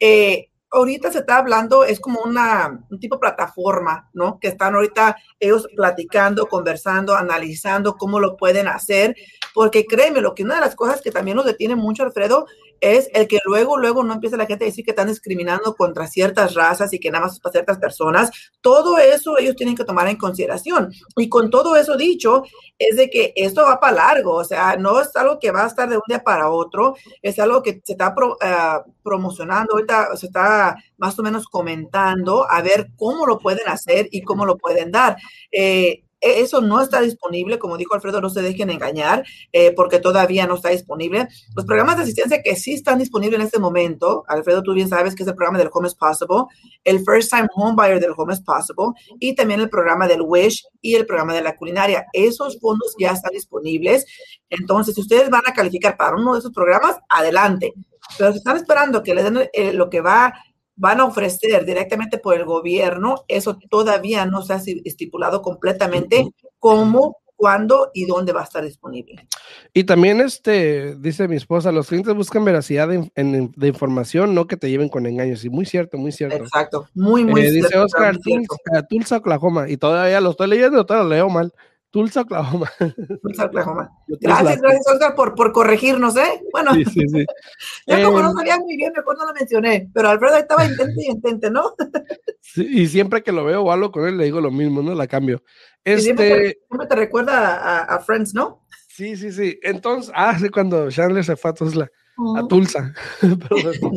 eh, 0.01 0.49
ahorita 0.77 1.11
se 1.11 1.19
está 1.19 1.37
hablando, 1.37 1.83
es 1.83 1.99
como 1.99 2.21
una, 2.21 2.85
un 2.89 2.99
tipo 2.99 3.15
de 3.15 3.21
plataforma, 3.21 4.09
¿no? 4.13 4.39
Que 4.39 4.47
están 4.47 4.75
ahorita 4.75 5.17
ellos 5.39 5.67
platicando, 5.75 6.47
conversando, 6.47 7.15
analizando 7.15 7.95
cómo 7.97 8.19
lo 8.19 8.37
pueden 8.37 8.67
hacer, 8.67 9.15
porque 9.53 9.85
créeme, 9.85 10.21
lo 10.21 10.35
que 10.35 10.43
una 10.43 10.55
de 10.55 10.61
las 10.61 10.75
cosas 10.75 11.01
que 11.01 11.11
también 11.11 11.37
nos 11.37 11.45
detiene 11.45 11.75
mucho, 11.75 12.03
Alfredo, 12.03 12.45
es 12.81 13.09
el 13.13 13.27
que 13.27 13.39
luego, 13.45 13.77
luego 13.77 14.03
no 14.03 14.13
empieza 14.13 14.37
la 14.37 14.45
gente 14.45 14.65
a 14.65 14.67
decir 14.67 14.83
que 14.85 14.91
están 14.91 15.07
discriminando 15.07 15.75
contra 15.75 16.07
ciertas 16.07 16.53
razas 16.53 16.93
y 16.93 16.99
que 16.99 17.11
nada 17.11 17.25
más 17.25 17.39
para 17.39 17.51
ciertas 17.53 17.77
personas. 17.77 18.31
Todo 18.61 18.97
eso 18.97 19.37
ellos 19.37 19.55
tienen 19.55 19.75
que 19.75 19.83
tomar 19.83 20.07
en 20.07 20.17
consideración. 20.17 20.91
Y 21.15 21.29
con 21.29 21.49
todo 21.49 21.75
eso 21.75 21.97
dicho, 21.97 22.43
es 22.77 22.95
de 22.97 23.09
que 23.09 23.33
esto 23.35 23.63
va 23.63 23.79
para 23.79 23.95
largo, 23.95 24.35
o 24.35 24.43
sea, 24.43 24.75
no 24.77 24.99
es 25.01 25.15
algo 25.15 25.39
que 25.39 25.51
va 25.51 25.63
a 25.63 25.67
estar 25.67 25.89
de 25.89 25.97
un 25.97 26.03
día 26.07 26.23
para 26.23 26.49
otro, 26.49 26.95
es 27.21 27.39
algo 27.39 27.63
que 27.63 27.81
se 27.83 27.93
está 27.93 28.13
pro- 28.13 28.37
ah, 28.41 28.83
promocionando, 29.03 29.73
ahorita 29.73 30.15
se 30.15 30.27
está 30.27 30.75
más 30.97 31.17
o 31.19 31.23
menos 31.23 31.47
comentando 31.47 32.45
a 32.49 32.61
ver 32.61 32.89
cómo 32.95 33.25
lo 33.25 33.39
pueden 33.39 33.67
hacer 33.67 34.07
y 34.11 34.21
cómo 34.23 34.45
lo 34.45 34.57
pueden 34.57 34.91
dar. 34.91 35.17
Eh, 35.51 36.03
eso 36.21 36.61
no 36.61 36.81
está 36.81 37.01
disponible, 37.01 37.59
como 37.59 37.77
dijo 37.77 37.93
Alfredo, 37.93 38.21
no 38.21 38.29
se 38.29 38.41
dejen 38.41 38.69
engañar, 38.69 39.23
eh, 39.51 39.71
porque 39.73 39.99
todavía 39.99 40.47
no 40.47 40.55
está 40.55 40.69
disponible. 40.69 41.27
Los 41.55 41.65
programas 41.65 41.97
de 41.97 42.03
asistencia 42.03 42.41
que 42.41 42.55
sí 42.55 42.73
están 42.73 42.99
disponibles 42.99 43.39
en 43.39 43.45
este 43.45 43.59
momento, 43.59 44.23
Alfredo, 44.27 44.63
tú 44.63 44.73
bien 44.73 44.89
sabes 44.89 45.15
que 45.15 45.23
es 45.23 45.29
el 45.29 45.35
programa 45.35 45.57
del 45.57 45.69
Home 45.71 45.87
is 45.87 45.95
Possible, 45.95 46.45
el 46.83 47.03
First 47.03 47.31
Time 47.31 47.47
Home 47.55 47.75
Buyer 47.75 47.99
del 47.99 48.13
Home 48.15 48.33
is 48.33 48.41
Possible 48.41 48.93
y 49.19 49.35
también 49.35 49.59
el 49.59 49.69
programa 49.69 50.07
del 50.07 50.21
Wish 50.21 50.65
y 50.81 50.95
el 50.95 51.05
programa 51.05 51.33
de 51.33 51.41
la 51.41 51.55
culinaria. 51.55 52.05
Esos 52.13 52.59
fondos 52.59 52.95
ya 52.99 53.11
están 53.11 53.31
disponibles. 53.31 54.05
Entonces, 54.49 54.95
si 54.95 55.01
ustedes 55.01 55.29
van 55.29 55.43
a 55.45 55.53
calificar 55.53 55.97
para 55.97 56.15
uno 56.15 56.33
de 56.33 56.39
esos 56.39 56.51
programas, 56.51 56.97
adelante. 57.09 57.73
Pero 58.17 58.31
si 58.31 58.37
están 58.37 58.57
esperando 58.57 59.03
que 59.03 59.13
les 59.13 59.23
den 59.25 59.49
eh, 59.53 59.73
lo 59.73 59.89
que 59.89 60.01
va, 60.01 60.33
van 60.77 60.99
a 61.01 61.05
ofrecer 61.05 61.65
directamente 61.65 62.17
por 62.19 62.35
el 62.35 62.45
gobierno, 62.45 63.25
eso 63.27 63.57
todavía 63.69 64.25
no 64.25 64.41
se 64.43 64.53
ha 64.53 64.61
estipulado 64.85 65.41
completamente 65.41 66.23
cómo, 66.59 67.17
cuándo 67.35 67.91
y 67.93 68.05
dónde 68.05 68.31
va 68.33 68.41
a 68.41 68.43
estar 68.45 68.63
disponible. 68.63 69.27
Y 69.73 69.83
también, 69.83 70.21
este, 70.21 70.95
dice 70.95 71.27
mi 71.27 71.35
esposa, 71.35 71.71
los 71.71 71.87
clientes 71.87 72.13
buscan 72.15 72.45
veracidad 72.45 72.87
de, 72.87 73.11
en- 73.15 73.51
de 73.55 73.67
información, 73.67 74.33
no 74.33 74.47
que 74.47 74.57
te 74.57 74.69
lleven 74.69 74.89
con 74.89 75.05
engaños. 75.05 75.43
Y 75.45 75.49
muy 75.49 75.65
cierto, 75.65 75.97
muy 75.97 76.11
cierto. 76.11 76.37
Exacto. 76.37 76.87
Muy, 76.95 77.23
muy 77.25 77.41
Eh, 77.41 77.51
dice 77.51 77.67
cierto, 77.69 77.85
Oscar, 77.85 78.15
cierto. 78.23 78.55
Tulsa, 78.65 78.87
Tulsa, 78.87 79.17
Oklahoma. 79.17 79.69
Y 79.69 79.77
todavía 79.77 80.21
lo 80.21 80.31
estoy 80.31 80.47
leyendo, 80.47 80.85
todavía 80.85 81.03
lo 81.03 81.15
leo 81.15 81.29
mal. 81.29 81.53
Tulsa, 81.89 82.21
Oklahoma. 82.21 82.69
Tulsa, 83.21 83.45
Oklahoma. 83.45 83.89
Gracias, 84.07 84.61
gracias, 84.61 84.87
Oscar, 84.93 85.15
por, 85.15 85.35
por 85.35 85.51
corregirnos, 85.51 86.15
¿eh? 86.17 86.41
Bueno, 86.51 86.73
Sí, 86.73 86.83
sí, 86.85 87.01
sí. 87.07 87.25
yo 87.87 88.03
como 88.05 88.21
no 88.21 88.29
Eh, 88.31 88.33
sabía 88.37 88.57
muy 88.59 88.75
bien, 88.77 88.93
mejor 88.95 89.17
no 89.17 89.25
lo 89.25 89.33
mencioné, 89.33 89.89
pero 89.93 90.09
Alfredo 90.09 90.35
ahí 90.35 90.41
estaba 90.41 90.65
intente 90.65 91.01
y 91.01 91.11
intente, 91.11 91.49
¿no? 91.49 91.73
sí, 92.41 92.67
y 92.69 92.87
siempre 92.87 93.23
que 93.23 93.31
lo 93.31 93.45
veo 93.45 93.61
o 93.63 93.71
hablo 93.71 93.91
con 93.91 94.05
él, 94.07 94.17
le 94.17 94.25
digo 94.25 94.41
lo 94.41 94.51
mismo, 94.51 94.81
no 94.81 94.93
la 94.93 95.07
cambio. 95.07 95.41
Y 95.85 95.97
siempre, 95.99 96.29
te, 96.29 96.45
Este, 96.47 96.59
siempre 96.67 96.87
te 96.87 96.95
recuerda 96.95 97.55
a, 97.55 97.79
a 97.95 97.99
Friends, 97.99 98.33
¿no? 98.33 98.63
sí, 98.89 99.15
sí, 99.15 99.31
sí. 99.31 99.59
Entonces, 99.63 100.11
ah, 100.15 100.37
sí, 100.37 100.49
cuando 100.49 100.89
Chandler 100.91 101.23
se 101.23 101.35
fue 101.35 101.51
a 101.51 101.53
Tulsa, 101.53 101.89
a 102.35 102.47
Tulsa, 102.47 102.93
perdón, 103.21 103.93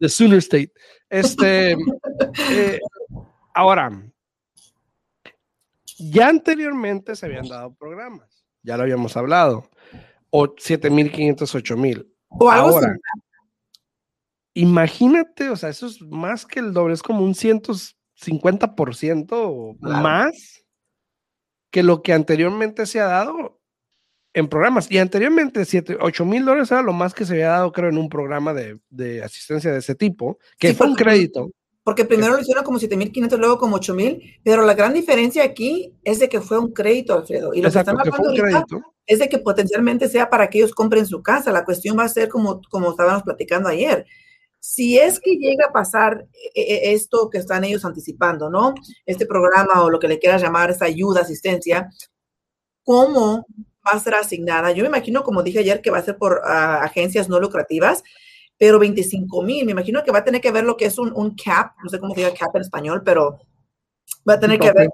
de 0.00 0.08
Sooner 0.08 0.38
State. 0.38 0.72
Este, 1.10 1.72
eh, 2.50 2.80
ahora, 3.54 3.90
Ya 5.98 6.28
anteriormente 6.28 7.16
se 7.16 7.26
habían 7.26 7.48
dado 7.48 7.74
programas, 7.74 8.44
ya 8.62 8.76
lo 8.76 8.84
habíamos 8.84 9.16
hablado, 9.16 9.68
o 10.30 10.54
7500, 10.56 11.52
8000. 11.54 12.14
O 12.28 12.50
algo 12.50 12.68
Ahora, 12.68 12.96
imagínate, 14.54 15.50
o 15.50 15.56
sea, 15.56 15.70
eso 15.70 15.86
es 15.86 16.00
más 16.02 16.46
que 16.46 16.60
el 16.60 16.72
doble, 16.72 16.94
es 16.94 17.02
como 17.02 17.24
un 17.24 17.34
150% 17.34 19.76
más 19.80 20.64
que 21.70 21.82
lo 21.82 22.02
que 22.02 22.12
anteriormente 22.12 22.86
se 22.86 23.00
ha 23.00 23.06
dado 23.06 23.60
en 24.34 24.48
programas. 24.48 24.90
Y 24.90 24.98
anteriormente, 24.98 25.64
7, 25.64 25.98
8 26.00 26.24
mil 26.24 26.44
dólares 26.44 26.70
era 26.70 26.82
lo 26.82 26.92
más 26.92 27.14
que 27.14 27.24
se 27.24 27.34
había 27.34 27.48
dado, 27.48 27.72
creo, 27.72 27.88
en 27.88 27.98
un 27.98 28.08
programa 28.08 28.54
de, 28.54 28.78
de 28.88 29.22
asistencia 29.22 29.72
de 29.72 29.78
ese 29.78 29.94
tipo, 29.94 30.38
que 30.58 30.74
fue 30.74 30.88
un 30.88 30.94
crédito. 30.94 31.50
Porque 31.88 32.04
primero 32.04 32.34
lo 32.34 32.40
hicieron 32.40 32.64
como 32.64 32.78
7.500, 32.78 33.38
luego 33.38 33.56
como 33.56 33.78
8.000, 33.78 34.40
pero 34.44 34.60
la 34.60 34.74
gran 34.74 34.92
diferencia 34.92 35.42
aquí 35.42 35.94
es 36.04 36.18
de 36.18 36.28
que 36.28 36.42
fue 36.42 36.58
un 36.58 36.74
crédito, 36.74 37.14
Alfredo. 37.14 37.54
Y 37.54 37.62
lo 37.62 37.70
que 37.70 37.78
están 37.78 37.98
hablando 37.98 38.30
es 39.06 39.18
de 39.18 39.28
que 39.30 39.38
potencialmente 39.38 40.06
sea 40.06 40.28
para 40.28 40.50
que 40.50 40.58
ellos 40.58 40.74
compren 40.74 41.06
su 41.06 41.22
casa. 41.22 41.50
La 41.50 41.64
cuestión 41.64 41.98
va 41.98 42.04
a 42.04 42.08
ser 42.10 42.28
como, 42.28 42.60
como 42.68 42.90
estábamos 42.90 43.22
platicando 43.22 43.70
ayer. 43.70 44.04
Si 44.60 44.98
es 44.98 45.18
que 45.18 45.36
llega 45.36 45.68
a 45.70 45.72
pasar 45.72 46.26
eh, 46.54 46.60
eh, 46.60 46.92
esto 46.92 47.30
que 47.30 47.38
están 47.38 47.64
ellos 47.64 47.86
anticipando, 47.86 48.50
¿no? 48.50 48.74
Este 49.06 49.24
programa 49.24 49.82
o 49.82 49.88
lo 49.88 49.98
que 49.98 50.08
le 50.08 50.18
quieras 50.18 50.42
llamar, 50.42 50.68
esa 50.68 50.84
ayuda, 50.84 51.22
asistencia, 51.22 51.88
¿cómo 52.84 53.46
va 53.86 53.92
a 53.92 53.98
ser 53.98 54.14
asignada? 54.14 54.72
Yo 54.72 54.82
me 54.82 54.88
imagino, 54.88 55.24
como 55.24 55.42
dije 55.42 55.60
ayer, 55.60 55.80
que 55.80 55.90
va 55.90 55.96
a 55.96 56.04
ser 56.04 56.18
por 56.18 56.42
ah, 56.44 56.82
agencias 56.82 57.30
no 57.30 57.40
lucrativas, 57.40 58.02
pero 58.58 58.78
25 58.78 59.42
mil, 59.42 59.64
me 59.64 59.72
imagino 59.72 60.02
que 60.02 60.10
va 60.10 60.18
a 60.18 60.24
tener 60.24 60.40
que 60.40 60.50
ver 60.50 60.64
lo 60.64 60.76
que 60.76 60.86
es 60.86 60.98
un, 60.98 61.12
un 61.14 61.36
cap, 61.36 61.72
no 61.82 61.88
sé 61.88 62.00
cómo 62.00 62.14
se 62.14 62.20
diga 62.20 62.34
cap 62.34 62.54
en 62.56 62.62
español, 62.62 63.02
pero 63.04 63.38
va 64.28 64.34
a 64.34 64.40
tener 64.40 64.58
que 64.58 64.72
ver, 64.72 64.88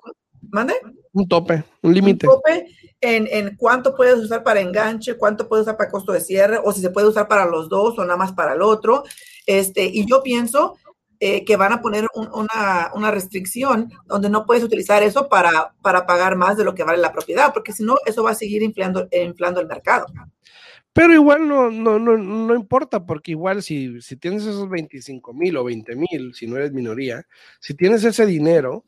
¿mande? 0.51 0.75
Un 1.13 1.27
tope, 1.27 1.65
un 1.83 1.95
límite. 1.95 2.29
Un 2.29 2.35
tope 2.35 2.67
en, 3.01 3.27
en, 3.31 3.57
cuánto 3.57 3.95
puedes 3.97 4.19
usar 4.19 4.43
para 4.43 4.61
enganche, 4.61 5.17
cuánto 5.17 5.49
puedes 5.49 5.63
usar 5.63 5.77
para 5.77 5.91
costo 5.91 6.13
de 6.13 6.21
cierre, 6.21 6.61
o 6.63 6.73
si 6.73 6.81
se 6.81 6.91
puede 6.91 7.09
usar 7.09 7.27
para 7.27 7.47
los 7.47 7.69
dos 7.69 7.99
o 7.99 8.05
nada 8.05 8.17
más 8.17 8.33
para 8.33 8.53
el 8.53 8.63
otro. 8.63 9.05
Este, 9.47 9.85
y 9.85 10.07
yo 10.07 10.23
pienso 10.23 10.77
eh, 11.21 11.45
que 11.45 11.57
van 11.57 11.73
a 11.73 11.81
poner 11.81 12.07
una, 12.15 12.91
una, 12.95 13.11
restricción 13.11 13.91
donde 14.07 14.29
no 14.29 14.45
puedes 14.45 14.65
utilizar 14.65 15.03
eso 15.03 15.29
para, 15.29 15.75
para 15.81 16.07
pagar 16.07 16.37
más 16.37 16.57
de 16.57 16.65
lo 16.65 16.75
que 16.75 16.83
vale 16.83 16.99
la 16.99 17.13
propiedad, 17.13 17.53
porque 17.55 17.73
si 17.73 17.85
no, 17.85 17.97
eso 18.05 18.23
va 18.23 18.33
a 18.33 18.35
seguir 18.35 18.63
inflando, 18.63 19.09
inflando 19.11 19.61
el 19.61 19.67
mercado. 19.67 20.07
Pero 20.95 21.13
igual 21.13 21.49
no, 21.49 21.71
no, 21.71 21.99
no, 21.99 22.17
no 22.17 22.55
importa, 22.55 23.05
porque 23.05 23.33
igual 23.33 23.65
si, 23.65 24.01
si 24.01 24.17
tienes 24.17 24.43
esos 24.43 24.71
25 24.71 25.35
mil 25.35 25.57
o 25.57 25.65
20 25.65 25.97
mil, 25.97 26.33
si 26.35 26.47
no 26.47 26.57
eres 26.57 26.73
minoría, 26.73 27.27
si 27.59 27.75
tienes 27.75 28.05
ese 28.05 28.25
dinero, 28.25 28.85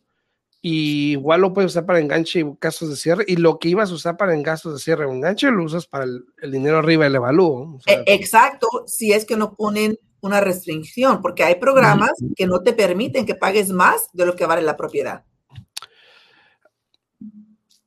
y 0.62 1.12
igual 1.12 1.40
lo 1.40 1.52
puedes 1.52 1.72
usar 1.72 1.84
para 1.84 1.98
enganche 1.98 2.40
y 2.40 2.44
gastos 2.60 2.90
de 2.90 2.96
cierre, 2.96 3.24
y 3.26 3.36
lo 3.36 3.58
que 3.58 3.70
ibas 3.70 3.90
a 3.90 3.94
usar 3.94 4.16
para 4.16 4.36
gastos 4.36 4.74
de 4.74 4.78
cierre 4.78 5.04
o 5.04 5.12
enganche 5.12 5.50
lo 5.50 5.64
usas 5.64 5.88
para 5.88 6.04
el, 6.04 6.50
dinero 6.52 6.78
arriba 6.78 7.04
del 7.04 7.16
evalúo. 7.16 7.80
E, 7.86 8.04
exacto, 8.06 8.68
si 8.86 9.12
es 9.12 9.24
que 9.24 9.36
no 9.36 9.56
ponen 9.56 9.98
una 10.20 10.40
restricción, 10.40 11.20
porque 11.20 11.42
hay 11.42 11.56
programas 11.56 12.12
que 12.36 12.46
no 12.46 12.62
te 12.62 12.72
permiten 12.72 13.26
que 13.26 13.34
pagues 13.34 13.70
más 13.70 14.10
de 14.12 14.26
lo 14.26 14.36
que 14.36 14.46
vale 14.46 14.62
la 14.62 14.76
propiedad. 14.76 15.24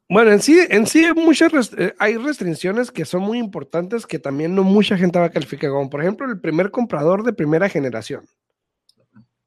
Bueno, 0.10 0.32
en 0.32 0.42
sí, 0.42 0.60
en 0.70 0.88
sí 0.88 1.06
hay 1.06 1.14
muchas 1.14 1.52
eh, 1.78 1.94
hay 2.00 2.18
restricciones 2.18 2.92
que 2.92 3.06
son 3.06 3.22
muy 3.22 3.38
importantes 3.38 4.08
que 4.08 4.18
también 4.18 4.56
no 4.56 4.64
mucha 4.64 4.98
gente 4.98 5.20
va 5.20 5.26
a 5.26 5.30
calificar, 5.30 5.70
como 5.70 5.88
por 5.88 6.02
ejemplo 6.02 6.26
el 6.26 6.42
primer 6.42 6.72
comprador 6.72 7.24
de 7.24 7.32
primera 7.32 7.70
generación. 7.70 8.26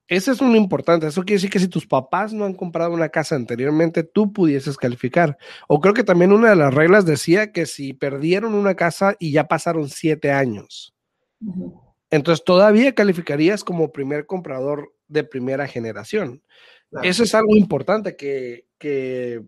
Ese 0.06 0.30
es 0.30 0.40
un 0.40 0.54
importante. 0.54 1.06
Eso 1.06 1.22
quiere 1.22 1.36
decir 1.36 1.50
que 1.50 1.58
si 1.58 1.68
tus 1.68 1.86
papás 1.86 2.32
no 2.32 2.44
han 2.44 2.54
comprado 2.54 2.92
una 2.92 3.08
casa 3.08 3.34
anteriormente, 3.34 4.04
tú 4.04 4.32
pudieses 4.32 4.76
calificar. 4.76 5.36
O 5.68 5.80
creo 5.80 5.94
que 5.94 6.04
también 6.04 6.32
una 6.32 6.50
de 6.50 6.56
las 6.56 6.72
reglas 6.72 7.06
decía 7.06 7.50
que 7.50 7.66
si 7.66 7.92
perdieron 7.92 8.54
una 8.54 8.74
casa 8.76 9.16
y 9.18 9.32
ya 9.32 9.48
pasaron 9.48 9.88
siete 9.88 10.30
años, 10.30 10.94
entonces 12.10 12.44
todavía 12.44 12.94
calificarías 12.94 13.64
como 13.64 13.90
primer 13.90 14.26
comprador 14.26 14.94
de 15.08 15.24
primera 15.24 15.66
generación. 15.66 16.42
Eso 17.02 17.24
es 17.24 17.34
algo 17.34 17.56
importante 17.56 18.16
que, 18.16 18.66
que 18.78 19.42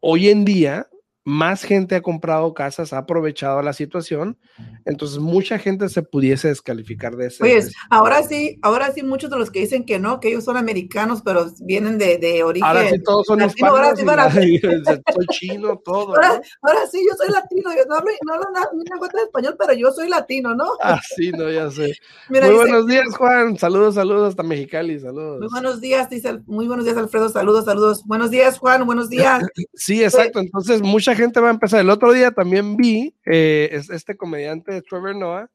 hoy 0.00 0.30
en 0.30 0.44
día 0.44 0.88
más 1.24 1.62
gente 1.62 1.94
ha 1.94 2.00
comprado 2.00 2.54
casas, 2.54 2.92
ha 2.92 2.98
aprovechado 2.98 3.60
la 3.62 3.72
situación, 3.72 4.38
entonces 4.86 5.18
mucha 5.18 5.58
gente 5.58 5.88
se 5.88 6.02
pudiese 6.02 6.48
descalificar 6.48 7.16
de 7.16 7.26
eso. 7.26 7.44
Oye, 7.44 7.60
ahora 7.90 8.22
sí, 8.22 8.58
ahora 8.62 8.92
sí 8.92 9.02
muchos 9.02 9.30
de 9.30 9.38
los 9.38 9.50
que 9.50 9.60
dicen 9.60 9.84
que 9.84 9.98
no, 9.98 10.18
que 10.18 10.28
ellos 10.28 10.44
son 10.44 10.56
americanos, 10.56 11.20
pero 11.22 11.46
vienen 11.60 11.98
de, 11.98 12.16
de 12.18 12.42
origen. 12.42 12.66
Ahora 12.66 12.88
sí 12.88 13.02
todos 13.02 13.26
son 13.26 13.40
latino, 13.40 13.68
hispanos. 13.68 14.08
Ahora 14.08 14.30
sí, 14.30 14.60
soy 15.14 15.26
chino, 15.30 15.76
todo. 15.84 16.14
Ahora, 16.16 16.40
ahora, 16.62 16.86
sí, 16.90 17.04
yo 17.06 17.14
soy 17.16 17.28
latino, 17.30 17.70
yo 17.76 17.84
no 17.86 17.96
hablo, 17.96 18.10
no 18.24 18.34
hablo 18.34 18.46
nada, 18.54 18.68
ni 18.74 18.84
de 18.84 19.22
español, 19.24 19.56
pero 19.58 19.72
yo 19.74 19.92
soy 19.92 20.08
latino, 20.08 20.54
¿no? 20.54 20.70
Ah, 20.82 21.00
sí, 21.16 21.30
no, 21.32 21.50
ya 21.50 21.70
sé. 21.70 21.94
muy 22.28 22.40
buenos 22.40 22.86
días, 22.86 23.14
Juan. 23.16 23.58
Saludos, 23.58 23.94
saludos 23.94 24.30
hasta 24.30 24.42
Mexicali, 24.42 24.98
saludos. 24.98 25.40
Muy 25.40 25.48
buenos 25.48 25.80
días, 25.80 26.08
dice, 26.08 26.40
muy 26.46 26.66
buenos 26.66 26.86
días, 26.86 26.96
Alfredo, 26.96 27.28
saludos, 27.28 27.66
saludos. 27.66 28.04
Buenos 28.06 28.30
días, 28.30 28.58
Juan, 28.58 28.86
buenos 28.86 29.10
días. 29.10 29.42
Sí, 29.74 30.02
exacto. 30.02 30.40
Entonces, 30.40 30.82
mucha 30.82 31.09
gente 31.16 31.40
va 31.40 31.48
a 31.48 31.52
empezar. 31.52 31.80
El 31.80 31.90
otro 31.90 32.12
día 32.12 32.30
también 32.30 32.76
vi 32.76 33.16
eh, 33.24 33.80
este 33.90 34.16
comediante 34.16 34.82
Trevor 34.82 35.16
Noah 35.16 35.50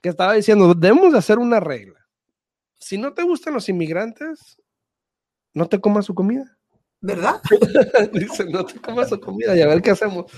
que 0.00 0.08
estaba 0.08 0.34
diciendo, 0.34 0.74
debemos 0.74 1.12
de 1.12 1.18
hacer 1.18 1.38
una 1.38 1.60
regla. 1.60 2.06
Si 2.78 2.98
no 2.98 3.12
te 3.12 3.22
gustan 3.22 3.54
los 3.54 3.68
inmigrantes, 3.68 4.60
no 5.54 5.66
te 5.66 5.80
comas 5.80 6.06
su 6.06 6.14
comida. 6.14 6.56
¿Verdad? 7.00 7.40
Dice, 8.12 8.44
no 8.44 8.64
te 8.64 8.80
comas 8.80 9.08
su 9.08 9.20
comida 9.20 9.56
y 9.56 9.60
a 9.60 9.66
ver 9.66 9.82
qué 9.82 9.90
hacemos. 9.90 10.30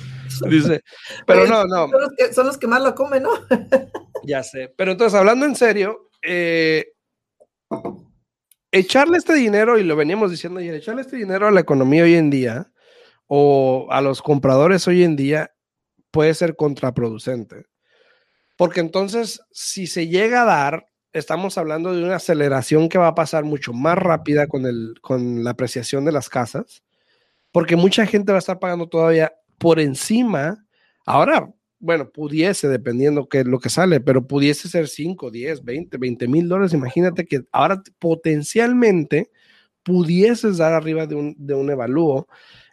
Dice, 0.48 0.82
pero 1.26 1.46
no, 1.46 1.64
no. 1.64 1.88
Son 1.88 2.00
los 2.00 2.12
que, 2.16 2.32
son 2.32 2.46
los 2.46 2.58
que 2.58 2.66
más 2.66 2.82
lo 2.82 2.94
comen, 2.94 3.22
¿no? 3.22 3.30
ya 4.24 4.42
sé. 4.42 4.72
Pero 4.76 4.92
entonces, 4.92 5.18
hablando 5.18 5.46
en 5.46 5.54
serio, 5.54 6.10
eh, 6.22 6.92
echarle 8.70 9.18
este 9.18 9.34
dinero, 9.34 9.78
y 9.78 9.84
lo 9.84 9.96
veníamos 9.96 10.30
diciendo 10.30 10.60
ayer, 10.60 10.74
echarle 10.74 11.02
este 11.02 11.16
dinero 11.16 11.46
a 11.46 11.50
la 11.50 11.60
economía 11.60 12.02
hoy 12.02 12.14
en 12.14 12.30
día, 12.30 12.70
o 13.32 13.86
a 13.90 14.00
los 14.00 14.22
compradores 14.22 14.88
hoy 14.88 15.04
en 15.04 15.14
día 15.14 15.52
puede 16.10 16.34
ser 16.34 16.56
contraproducente. 16.56 17.66
Porque 18.56 18.80
entonces, 18.80 19.40
si 19.52 19.86
se 19.86 20.08
llega 20.08 20.42
a 20.42 20.46
dar, 20.46 20.86
estamos 21.12 21.56
hablando 21.56 21.94
de 21.94 22.02
una 22.02 22.16
aceleración 22.16 22.88
que 22.88 22.98
va 22.98 23.06
a 23.06 23.14
pasar 23.14 23.44
mucho 23.44 23.72
más 23.72 23.96
rápida 23.96 24.48
con, 24.48 24.66
el, 24.66 24.94
con 25.00 25.44
la 25.44 25.50
apreciación 25.50 26.04
de 26.04 26.10
las 26.10 26.28
casas, 26.28 26.82
porque 27.52 27.76
mucha 27.76 28.04
gente 28.04 28.32
va 28.32 28.38
a 28.38 28.40
estar 28.40 28.58
pagando 28.58 28.88
todavía 28.88 29.32
por 29.58 29.78
encima. 29.78 30.66
Ahora, 31.06 31.54
bueno, 31.78 32.10
pudiese, 32.10 32.66
dependiendo 32.66 33.28
que 33.28 33.44
lo 33.44 33.60
que 33.60 33.70
sale, 33.70 34.00
pero 34.00 34.26
pudiese 34.26 34.68
ser 34.68 34.88
5, 34.88 35.30
10, 35.30 35.64
20, 35.64 35.98
20 35.98 36.26
mil 36.26 36.48
dólares. 36.48 36.74
Imagínate 36.74 37.26
que 37.26 37.42
ahora 37.52 37.80
potencialmente 38.00 39.30
pudieses 39.84 40.56
dar 40.56 40.72
arriba 40.72 41.06
de 41.06 41.14
un, 41.14 41.36
de 41.38 41.54
un 41.54 41.70
evalúo 41.70 42.26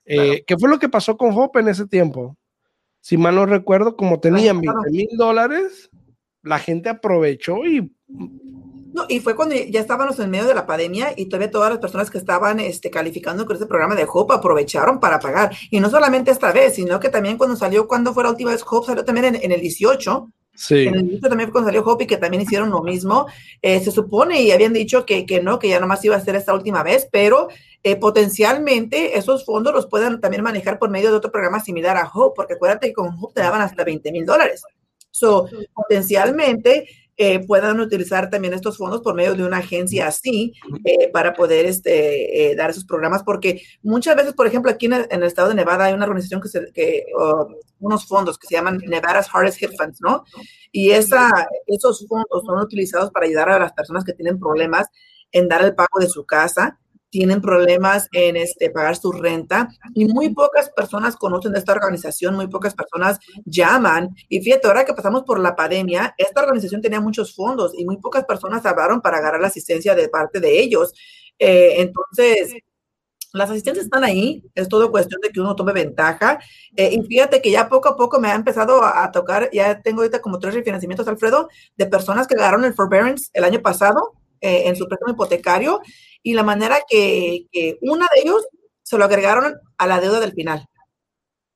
eh, 0.08 0.44
¿Qué 0.48 0.58
fue 0.58 0.70
lo 0.70 0.80
que 0.80 0.90
pasó 0.90 1.18
con 1.18 1.38
Hope 1.38 1.60
en 1.60 1.68
ese 1.68 1.86
tiempo? 1.86 2.38
Si 3.02 3.18
mal 3.18 3.36
no 3.36 3.46
recuerdo, 3.46 3.96
como 3.96 4.20
tenían 4.20 4.62
20 4.62 4.92
mil 4.92 5.10
dólares, 5.18 5.90
la 6.44 6.60
gente 6.60 6.90
aprovechó 6.90 7.66
y... 7.66 7.92
No, 8.08 9.06
y 9.10 9.20
fue 9.20 9.36
cuando 9.36 9.54
ya 9.54 9.80
estábamos 9.80 10.18
en 10.20 10.32
medio 10.32 10.48
de 10.48 10.56
la 10.56 10.66
pandemia 10.66 11.14
y 11.16 11.28
todavía 11.28 11.52
todas 11.52 11.70
las 11.70 11.80
personas 11.80 12.10
que 12.10 12.18
estaban 12.18 12.60
este, 12.60 12.90
calificando 12.90 13.46
con 13.46 13.56
ese 13.56 13.68
programa 13.68 13.96
de 13.96 14.08
Hope 14.12 14.34
aprovecharon 14.34 15.00
para 15.00 15.20
pagar. 15.20 15.56
Y 15.70 15.80
no 15.80 15.90
solamente 15.90 16.32
esta 16.32 16.52
vez, 16.52 16.76
sino 16.76 17.00
que 17.00 17.10
también 17.10 17.38
cuando 17.38 17.56
salió, 17.56 17.88
cuando 17.88 18.14
fue 18.14 18.24
la 18.24 18.32
última 18.32 18.52
vez 18.52 18.64
Hope, 18.68 18.88
salió 18.88 19.06
también 19.06 19.36
en, 19.36 19.36
en 19.36 19.52
el 19.52 19.62
18, 19.62 20.32
Sí. 20.58 20.88
En 20.88 20.96
el 20.96 21.02
inicio 21.02 21.30
también 21.30 21.52
cuando 21.52 21.70
salió 21.70 21.86
Hopi, 21.86 22.08
que 22.08 22.18
también 22.18 22.42
hicieron 22.42 22.72
lo 22.72 22.82
mismo. 22.82 23.28
Eh, 23.62 23.80
se 23.80 23.92
supone 23.92 24.42
y 24.42 24.50
habían 24.50 24.74
dicho 24.74 25.06
que, 25.06 25.24
que, 25.28 25.40
no, 25.40 25.60
que 25.60 25.70
ya 25.70 25.80
nomás 25.80 26.04
iba 26.04 26.16
a 26.16 26.20
ser 26.20 26.36
esta 26.36 26.56
última 26.56 26.82
vez, 26.82 27.08
pero 27.12 27.48
eh, 27.84 27.96
potencialmente 27.96 29.17
esos 29.17 29.46
fondos 29.46 29.74
los 29.74 29.88
pueden 29.88 30.19
también 30.19 30.43
manejar 30.43 30.79
por 30.79 30.89
medio 30.89 31.10
de 31.10 31.17
otro 31.17 31.31
programa 31.31 31.60
similar 31.60 31.98
a 31.98 32.10
Hope, 32.13 32.36
porque 32.36 32.53
acuérdate 32.55 32.88
que 32.88 32.93
con 32.93 33.15
Hope 33.19 33.34
te 33.36 33.41
daban 33.41 33.62
hasta 33.62 33.84
20 33.84 34.12
mil 34.12 34.25
dólares. 34.25 34.63
So, 35.12 35.48
potencialmente 35.74 36.88
eh, 37.19 37.43
puedan 37.48 37.79
utilizar 37.79 38.29
también 38.29 38.53
estos 38.53 38.77
fondos 38.77 39.01
por 39.01 39.15
medio 39.15 39.34
de 39.34 39.43
una 39.43 39.57
agencia 39.57 40.05
así 40.05 40.53
eh, 40.86 41.10
para 41.12 41.34
poder 41.34 41.65
este, 41.65 42.51
eh, 42.51 42.55
dar 42.55 42.69
esos 42.69 42.86
programas, 42.86 43.24
porque 43.24 43.63
muchas 43.81 44.15
veces, 44.15 44.34
por 44.36 44.46
ejemplo, 44.46 44.69
aquí 44.69 44.86
en 44.86 44.93
el, 44.93 45.24
estado 45.24 45.50
de 45.50 45.55
Nevada 45.55 45.86
hay 45.86 45.96
una 45.96 46.05
organización 46.05 46.41
que 46.41 46.50
se, 46.50 46.72
que, 46.74 47.05
unos 47.79 48.05
fondos 48.05 48.38
que 48.38 48.46
se 48.46 48.53
llaman 48.53 48.77
Nevada's 48.86 49.27
Hardest 49.34 49.57
Hit 49.57 49.72
Funds, 49.75 50.00
¿no? 50.00 50.25
Y 50.72 50.91
esa, 50.91 51.31
esos 51.65 52.05
fondos 52.07 52.43
son 52.46 52.60
utilizados 52.60 53.10
para 53.10 53.25
ayudar 53.25 53.50
a 53.50 53.57
las 53.57 53.74
personas 53.74 54.03
que 54.03 54.13
tienen 54.13 54.38
problemas 54.38 54.86
en 55.31 55.48
dar 55.48 55.65
el 55.65 55.74
pago 55.74 56.00
de 56.00 56.10
su 56.10 56.24
casa 56.24 56.77
tienen 57.10 57.42
problemas 57.42 58.08
en 58.12 58.38
este, 58.38 58.70
pagar 58.70 58.96
su 58.96 59.12
renta 59.12 59.70
y 59.94 60.06
muy 60.06 60.34
pocas 60.34 60.70
personas 60.70 61.16
conocen 61.16 61.54
de 61.54 61.60
esta 61.60 61.74
organización, 61.74 62.36
muy 62.36 62.48
pocas 62.48 62.74
personas 62.74 63.20
llaman. 63.46 64.16
Y 64.30 64.42
fíjate, 64.42 64.68
ahora 64.68 64.86
que 64.86 64.94
pasamos 64.94 65.24
por 65.24 65.40
la 65.40 65.56
pandemia, 65.56 66.14
esta 66.18 66.42
organización 66.42 66.82
tenía 66.82 67.00
muchos 67.00 67.36
fondos 67.36 67.74
y 67.78 67.86
muy 67.86 67.98
pocas 67.98 68.26
personas 68.26 68.66
hablaron 68.66 69.02
para 69.02 69.18
agarrar 69.18 69.42
la 69.42 69.48
asistencia 69.48 69.96
de 69.96 70.10
parte 70.10 70.40
de 70.40 70.60
ellos. 70.60 70.94
Eh, 71.40 71.76
entonces, 71.82 72.54
las 73.34 73.50
asistencias 73.50 73.86
están 73.86 74.04
ahí, 74.04 74.44
es 74.56 74.68
todo 74.68 74.92
cuestión 74.92 75.22
de 75.22 75.30
que 75.30 75.40
uno 75.40 75.56
tome 75.56 75.74
ventaja. 75.74 76.40
Eh, 76.76 76.90
y 76.94 77.02
fíjate 77.04 77.42
que 77.42 77.52
ya 77.52 77.70
poco 77.70 77.90
a 77.90 77.96
poco 77.96 78.20
me 78.20 78.30
ha 78.30 78.36
empezado 78.36 78.84
a, 78.84 79.12
tocar, 79.12 79.50
ya 79.52 79.82
tengo 79.82 80.02
ahorita 80.02 80.22
como 80.22 80.40
tres 80.40 80.54
refinanciamientos, 80.56 81.08
Alfredo, 81.08 81.50
de 81.76 81.86
personas 81.86 82.28
que 82.28 82.36
agarraron 82.36 82.66
el 82.66 82.74
forbearance 82.74 83.30
el 83.34 83.44
año 83.44 83.62
pasado 83.62 84.14
eh, 84.41 84.63
en 84.65 84.75
su 84.75 84.88
préstamo 84.88 85.13
hipotecario 85.13 85.82
y 86.24 86.34
la 86.34 86.44
manera 86.44 86.79
que, 86.88 87.46
que, 87.51 87.77
una 87.82 88.08
de 88.13 88.22
ellos 88.22 88.48
se 88.84 88.98
lo 88.98 89.06
agregaron 89.06 89.56
a 89.77 89.88
la 89.88 90.00
deuda 90.00 90.20
del 90.20 90.34
final. 90.34 90.65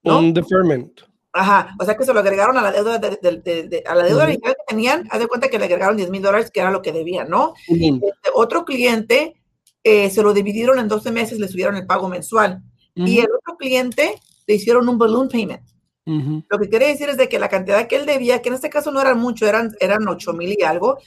Un 0.04 0.34
deferment. 0.34 1.02
Ajá, 1.34 1.76
o 1.80 1.86
sea 1.86 1.96
que 1.96 2.04
se 2.04 2.14
lo 2.14 2.20
agregaron 2.20 2.58
a 2.58 2.62
la 2.62 2.72
deuda, 2.72 3.00
de, 3.00 3.84
a 3.86 3.96
la 3.96 4.04
deuda 4.04 4.24
original 4.24 4.54
que 4.54 4.76
tenían, 4.76 5.08
haz 5.10 5.20
de 5.20 5.28
cuenta 5.28 5.48
que 5.48 5.58
le 5.58 5.66
agregaron 5.66 5.96
10 5.96 6.10
mil 6.10 6.22
dólares, 6.22 6.52
que 6.52 6.60
era 6.60 6.72
lo 6.72 6.82
que 6.82 6.92
debían, 6.92 7.30
¿no? 7.30 7.54
Este, 7.70 8.30
otro 8.34 8.66
cliente 8.66 9.42
eh, 9.84 10.10
se 10.10 10.24
lo 10.24 10.34
dividieron 10.34 10.78
en 10.80 10.90
12 10.90 11.12
meses, 11.12 11.40
le 11.40 11.48
subieron 11.48 11.76
el 11.78 11.86
pago 11.88 12.10
mensual. 12.10 12.62
Y 12.94 13.20
el 13.20 13.28
otro 13.28 13.56
cliente 13.58 14.16
le 14.46 14.56
hicieron 14.56 14.90
un 14.90 14.98
balloon 14.98 15.30
payment. 15.30 15.62
Lo 16.06 16.60
que 16.60 16.68
quiere 16.68 16.88
decir 16.88 17.08
es 17.08 17.16
de 17.16 17.30
que 17.30 17.40
la 17.40 17.48
cantidad 17.48 17.88
que 17.88 17.96
él 17.96 18.06
debía, 18.06 18.42
que 18.42 18.50
en 18.50 18.56
este 18.56 18.70
caso 18.70 18.92
no 18.92 19.00
eran 19.00 19.18
mucho, 19.18 19.48
eran, 19.48 19.72
eran 19.80 20.06
8 20.06 20.34
mil 20.34 20.54
y 20.60 20.64
algo, 20.64 20.98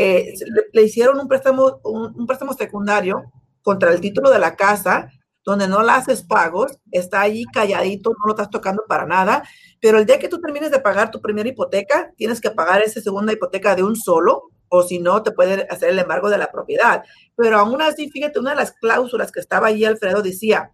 eh, 0.00 0.34
le, 0.72 0.82
hicieron 0.82 1.20
un 1.20 1.28
préstamo, 1.28 1.80
un, 1.84 2.26
préstamo 2.26 2.54
secundario 2.54 3.30
contra 3.62 3.92
el 3.92 4.00
título 4.00 4.30
de 4.30 4.38
la 4.38 4.56
casa, 4.56 5.10
donde 5.44 5.68
no 5.68 5.82
le 5.82 5.92
haces 5.92 6.22
pagos, 6.22 6.78
está 6.90 7.22
ahí 7.22 7.44
calladito, 7.52 8.10
no 8.10 8.26
lo 8.26 8.32
estás 8.32 8.50
tocando 8.50 8.84
para 8.88 9.06
nada, 9.06 9.42
pero 9.80 9.98
el 9.98 10.06
día 10.06 10.18
que 10.18 10.28
tú 10.28 10.40
termines 10.40 10.70
de 10.70 10.80
pagar 10.80 11.10
tu 11.10 11.20
primera 11.20 11.48
hipoteca, 11.48 12.12
tienes 12.16 12.40
que 12.40 12.50
pagar 12.50 12.82
esa 12.82 13.00
segunda 13.00 13.32
hipoteca 13.32 13.74
de 13.74 13.82
un 13.82 13.96
solo, 13.96 14.44
o 14.68 14.82
si 14.82 14.98
no, 15.00 15.22
te 15.22 15.32
puede 15.32 15.66
hacer 15.68 15.90
el 15.90 15.98
embargo 15.98 16.30
de 16.30 16.38
la 16.38 16.50
propiedad. 16.50 17.02
Pero 17.36 17.58
aún 17.58 17.82
así, 17.82 18.08
fíjate, 18.08 18.38
una 18.38 18.50
de 18.50 18.56
las 18.56 18.72
cláusulas 18.72 19.32
que 19.32 19.40
estaba 19.40 19.66
ahí, 19.66 19.84
Alfredo, 19.84 20.22
decía 20.22 20.70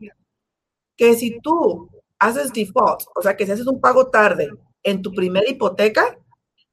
que 0.97 1.15
si 1.15 1.41
tú 1.41 1.89
haces 2.19 2.53
default, 2.53 3.03
o 3.15 3.23
sea, 3.23 3.37
que 3.37 3.47
si 3.47 3.53
haces 3.53 3.67
un 3.67 3.81
pago 3.81 4.09
tarde 4.09 4.51
en 4.83 5.03
tu 5.03 5.13
primera 5.13 5.49
hipoteca, 5.49 6.19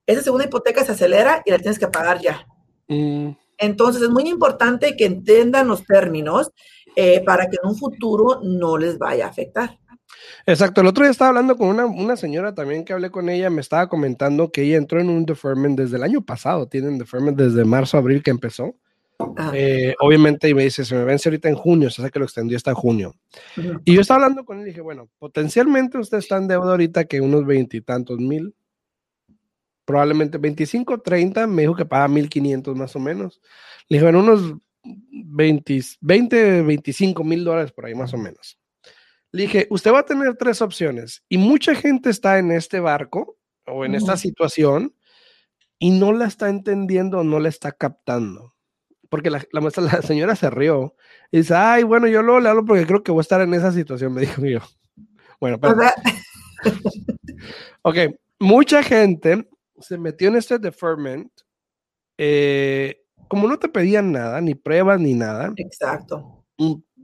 esa 0.06 0.22
segunda 0.22 0.46
hipoteca 0.46 0.84
se 0.84 0.92
acelera 0.92 1.42
y 1.46 1.52
la 1.52 1.60
tienes 1.60 1.80
que 1.80 1.88
pagar 1.88 2.20
ya. 2.22 2.46
Mm. 2.88 3.32
Entonces, 3.58 4.02
es 4.02 4.10
muy 4.10 4.28
importante 4.28 4.96
que 4.98 5.06
entiendan 5.06 5.68
los 5.68 5.86
términos 5.86 6.52
eh, 6.96 7.24
para 7.26 7.48
que 7.48 7.58
en 7.62 7.70
un 7.70 7.78
futuro 7.78 8.42
no 8.44 8.78
les 8.78 8.98
vaya 8.98 9.26
a 9.26 9.30
afectar. 9.30 9.80
Exacto, 10.46 10.82
el 10.82 10.88
otro 10.88 11.04
día 11.04 11.12
estaba 11.12 11.30
hablando 11.30 11.56
con 11.58 11.68
una, 11.80 12.18
señora 12.18 12.54
también 12.54 12.84
que 12.86 12.94
hablé 12.94 13.10
con 13.10 13.30
ella, 13.30 13.50
me 13.50 13.62
estaba 13.62 13.88
comentando 13.88 14.52
que 14.52 14.64
ella 14.64 14.78
entró 14.78 15.00
en 15.00 15.10
un 15.10 15.26
deferment 15.26 15.78
desde 15.78 15.98
el 15.98 16.04
año 16.04 16.22
pasado, 16.22 16.68
tienen 16.68 16.98
deferment 16.98 17.38
desde 17.38 17.66
marzo, 17.66 17.98
abril 17.98 18.22
que 18.22 18.32
empezó. 18.32 18.76
Ah. 19.38 19.52
Eh, 19.54 19.96
obviamente, 20.00 20.50
y 20.50 20.54
me 20.54 20.64
dice, 20.64 20.84
se 20.84 20.96
me 20.96 21.06
vence 21.06 21.30
ahorita 21.30 21.48
en 21.48 21.56
junio, 21.56 21.88
o 21.88 21.92
sea 21.92 22.10
que 22.10 22.20
lo 22.20 22.26
extendió 22.26 22.58
hasta 22.58 22.74
junio. 22.74 23.16
Y 23.86 23.96
yo 23.96 24.02
estaba 24.02 24.24
hablando 24.24 24.44
con 24.44 24.58
él 24.60 24.64
y 24.64 24.70
dije, 24.70 24.82
bueno, 24.82 25.08
potencialmente 25.18 25.98
usted 25.98 26.18
está 26.18 26.38
en 26.38 26.48
deuda 26.48 26.72
ahorita 26.72 27.06
que 27.06 27.22
unos 27.22 27.46
veintitantos 27.46 28.20
mil, 28.20 28.54
probablemente 29.86 30.38
25, 30.38 31.02
30, 31.02 31.48
me 31.48 31.64
dijo 31.64 31.76
que 31.76 31.86
paga 31.86 32.08
1500 32.08 32.76
más 32.76 32.96
o 32.96 33.00
menos. 33.00 33.42
Le 33.88 33.98
dije, 33.98 34.04
bueno, 34.04 34.20
unos 34.20 34.56
20, 34.84 35.82
20 36.02 36.62
25 36.62 37.24
mil 37.24 37.44
dólares 37.44 37.72
por 37.72 37.86
ahí 37.86 37.96
más 37.96 38.14
o 38.14 38.18
menos. 38.18 38.60
Le 39.32 39.44
dije, 39.44 39.68
usted 39.70 39.92
va 39.92 40.00
a 40.00 40.06
tener 40.06 40.36
tres 40.36 40.62
opciones 40.62 41.24
y 41.28 41.38
mucha 41.38 41.74
gente 41.74 42.10
está 42.10 42.38
en 42.38 42.52
este 42.52 42.80
barco 42.80 43.38
o 43.66 43.86
en 43.86 43.96
esta 43.96 44.18
situación 44.18 44.94
y 45.80 45.92
no 45.92 46.14
la 46.14 46.26
está 46.26 46.50
entendiendo 46.50 47.24
no 47.24 47.40
la 47.40 47.50
está 47.50 47.72
captando. 47.72 48.54
Porque 49.10 49.30
la, 49.30 49.44
la, 49.52 49.62
la 49.62 50.02
señora 50.02 50.36
se 50.36 50.50
rió 50.50 50.96
y 51.32 51.38
dice, 51.38 51.56
ay, 51.56 51.84
bueno, 51.84 52.08
yo 52.08 52.22
luego 52.22 52.40
le 52.40 52.50
hablo 52.50 52.66
porque 52.66 52.86
creo 52.86 53.04
que 53.04 53.12
voy 53.12 53.20
a 53.20 53.22
estar 53.22 53.42
en 53.42 53.54
esa 53.54 53.72
situación, 53.72 54.14
me 54.14 54.22
dijo 54.22 54.42
yo. 54.46 54.60
Bueno, 55.40 55.60
pero... 55.60 55.76
ok, 57.82 57.98
mucha 58.40 58.84
gente 58.84 59.48
se 59.84 59.98
metió 59.98 60.30
en 60.30 60.36
este 60.36 60.58
deferment. 60.60 61.32
Eh, 62.18 63.02
como 63.28 63.48
no 63.48 63.58
te 63.58 63.70
pedían 63.70 64.12
nada, 64.12 64.42
ni 64.42 64.56
pruebas, 64.56 65.00
ni 65.00 65.14
nada. 65.14 65.54
Exacto 65.58 66.44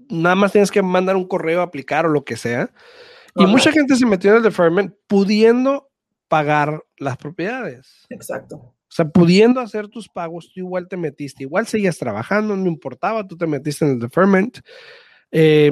nada 0.09 0.35
más 0.35 0.51
tienes 0.51 0.71
que 0.71 0.81
mandar 0.81 1.15
un 1.15 1.27
correo, 1.27 1.61
aplicar 1.61 2.05
o 2.05 2.09
lo 2.09 2.25
que 2.25 2.35
sea. 2.35 2.71
Y 3.35 3.45
mucha 3.45 3.71
gente 3.71 3.95
se 3.95 4.05
metió 4.05 4.31
en 4.31 4.37
el 4.37 4.43
deferment 4.43 4.93
pudiendo 5.07 5.89
pagar 6.27 6.83
las 6.97 7.15
propiedades. 7.17 8.05
Exacto. 8.09 8.55
O 8.57 8.91
sea, 8.91 9.05
pudiendo 9.07 9.61
hacer 9.61 9.87
tus 9.87 10.09
pagos, 10.09 10.51
tú 10.51 10.59
igual 10.61 10.87
te 10.87 10.97
metiste, 10.97 11.43
igual 11.43 11.67
seguías 11.67 11.97
trabajando, 11.97 12.55
no 12.57 12.67
importaba, 12.67 13.25
tú 13.27 13.37
te 13.37 13.47
metiste 13.47 13.85
en 13.85 13.91
el 13.91 13.99
deferment. 13.99 14.59
Eh, 15.31 15.71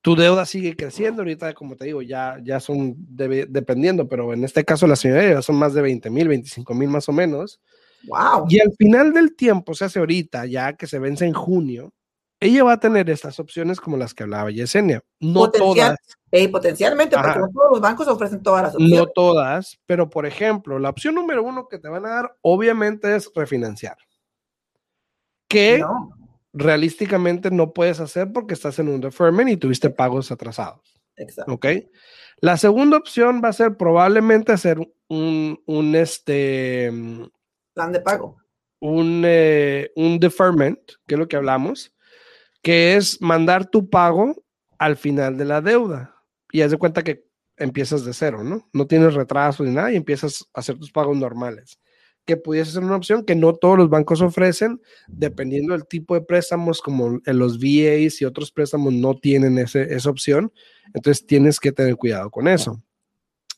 tu 0.00 0.14
deuda 0.14 0.46
sigue 0.46 0.76
creciendo, 0.76 1.22
ahorita, 1.22 1.54
como 1.54 1.76
te 1.76 1.86
digo, 1.86 2.02
ya, 2.02 2.38
ya 2.42 2.60
son 2.60 2.94
dependiendo, 2.98 4.08
pero 4.08 4.32
en 4.32 4.44
este 4.44 4.64
caso 4.64 4.86
la 4.86 4.96
señoría 4.96 5.42
son 5.42 5.56
más 5.56 5.74
de 5.74 5.82
20 5.82 6.10
mil, 6.10 6.28
25 6.28 6.74
mil 6.74 6.88
más 6.88 7.08
o 7.08 7.12
menos. 7.12 7.60
Wow. 8.04 8.46
Y 8.48 8.60
al 8.60 8.72
final 8.78 9.12
del 9.12 9.34
tiempo, 9.34 9.74
se 9.74 9.86
hace 9.86 9.98
ahorita, 9.98 10.46
ya 10.46 10.74
que 10.74 10.86
se 10.86 10.98
vence 10.98 11.26
en 11.26 11.34
junio, 11.34 11.92
ella 12.40 12.62
va 12.62 12.74
a 12.74 12.80
tener 12.80 13.10
estas 13.10 13.40
opciones 13.40 13.80
como 13.80 13.96
las 13.96 14.14
que 14.14 14.22
hablaba 14.22 14.50
Yesenia. 14.50 15.02
No 15.18 15.50
todas. 15.50 15.96
potencialmente, 16.52 17.16
porque 17.16 17.40
todos 17.52 17.70
los 17.72 17.80
bancos 17.80 18.06
ofrecen 18.06 18.42
todas 18.42 18.62
las 18.62 18.74
opciones. 18.74 18.98
No 18.98 19.06
todas, 19.06 19.80
pero 19.86 20.08
por 20.08 20.24
ejemplo, 20.26 20.78
la 20.78 20.90
opción 20.90 21.16
número 21.16 21.42
uno 21.42 21.66
que 21.66 21.78
te 21.78 21.88
van 21.88 22.06
a 22.06 22.10
dar, 22.10 22.36
obviamente, 22.42 23.16
es 23.16 23.30
refinanciar. 23.34 23.96
Que 25.48 25.82
realísticamente 26.58 27.50
no 27.50 27.72
puedes 27.72 28.00
hacer 28.00 28.32
porque 28.32 28.54
estás 28.54 28.78
en 28.78 28.88
un 28.88 29.00
deferment 29.00 29.50
y 29.50 29.56
tuviste 29.56 29.90
pagos 29.90 30.30
atrasados. 30.30 31.00
Exacto. 31.16 31.52
¿Ok? 31.52 31.66
La 32.40 32.56
segunda 32.56 32.96
opción 32.96 33.40
va 33.42 33.48
a 33.48 33.52
ser 33.52 33.76
probablemente 33.76 34.52
hacer 34.52 34.78
un, 35.08 35.60
un 35.66 35.96
este. 35.96 36.92
Plan 37.74 37.92
de 37.92 38.00
pago. 38.00 38.36
Un, 38.80 39.22
eh, 39.24 39.90
un 39.96 40.20
deferment, 40.20 40.78
que 41.06 41.14
es 41.14 41.18
lo 41.18 41.26
que 41.26 41.36
hablamos 41.36 41.92
que 42.62 42.96
es 42.96 43.20
mandar 43.20 43.66
tu 43.66 43.88
pago 43.88 44.44
al 44.78 44.96
final 44.96 45.36
de 45.36 45.44
la 45.44 45.60
deuda. 45.60 46.14
Y 46.52 46.62
haz 46.62 46.70
de 46.70 46.78
cuenta 46.78 47.02
que 47.02 47.26
empiezas 47.56 48.04
de 48.04 48.12
cero, 48.12 48.44
¿no? 48.44 48.68
No 48.72 48.86
tienes 48.86 49.14
retraso 49.14 49.64
ni 49.64 49.70
nada 49.70 49.92
y 49.92 49.96
empiezas 49.96 50.48
a 50.54 50.60
hacer 50.60 50.78
tus 50.78 50.92
pagos 50.92 51.16
normales. 51.16 51.78
Que 52.28 52.36
pudiese 52.36 52.72
ser 52.72 52.84
una 52.84 52.96
opción 52.96 53.24
que 53.24 53.34
no 53.34 53.54
todos 53.54 53.78
los 53.78 53.88
bancos 53.88 54.20
ofrecen, 54.20 54.82
dependiendo 55.06 55.72
del 55.72 55.86
tipo 55.86 56.14
de 56.14 56.20
préstamos, 56.20 56.82
como 56.82 57.20
los 57.24 57.58
VAs 57.58 58.20
y 58.20 58.26
otros 58.26 58.52
préstamos 58.52 58.92
no 58.92 59.16
tienen 59.16 59.56
ese, 59.56 59.94
esa 59.94 60.10
opción. 60.10 60.52
Entonces 60.92 61.24
tienes 61.26 61.58
que 61.58 61.72
tener 61.72 61.96
cuidado 61.96 62.30
con 62.30 62.46
eso. 62.46 62.82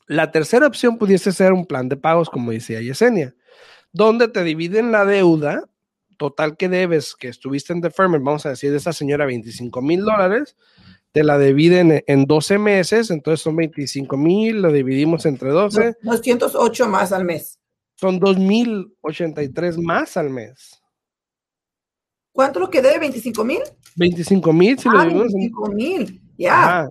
La 0.06 0.30
tercera 0.30 0.68
opción 0.68 0.98
pudiese 0.98 1.32
ser 1.32 1.52
un 1.52 1.66
plan 1.66 1.88
de 1.88 1.96
pagos, 1.96 2.30
como 2.30 2.52
decía 2.52 2.80
Yesenia, 2.80 3.34
donde 3.90 4.28
te 4.28 4.44
dividen 4.44 4.92
la 4.92 5.04
deuda 5.04 5.68
total 6.16 6.56
que 6.56 6.68
debes, 6.68 7.16
que 7.16 7.26
estuviste 7.26 7.72
en 7.72 7.80
deferment, 7.80 8.22
vamos 8.22 8.46
a 8.46 8.50
decir, 8.50 8.70
de 8.70 8.76
esa 8.76 8.92
señora 8.92 9.26
25 9.26 9.82
mil 9.82 10.02
dólares, 10.02 10.54
te 11.10 11.24
la 11.24 11.38
dividen 11.38 12.04
en 12.06 12.26
12 12.26 12.58
meses, 12.58 13.10
entonces 13.10 13.40
son 13.40 13.56
25 13.56 14.16
mil, 14.16 14.62
lo 14.62 14.70
dividimos 14.70 15.26
entre 15.26 15.50
12. 15.50 15.96
208 16.02 16.88
más 16.88 17.10
al 17.12 17.24
mes. 17.24 17.58
Son 18.00 18.18
2.083 18.18 19.76
más 19.76 20.16
al 20.16 20.30
mes. 20.30 20.80
¿Cuánto 22.32 22.58
lo 22.58 22.70
que 22.70 22.80
debe? 22.80 23.06
¿25 23.10 23.44
mil? 23.44 23.60
25 23.96 24.52
mil, 24.54 24.78
si 24.78 24.88
lo 24.88 24.98
ah. 24.98 25.04
25 25.04 25.68
mil, 25.72 26.22
ya. 26.38 26.88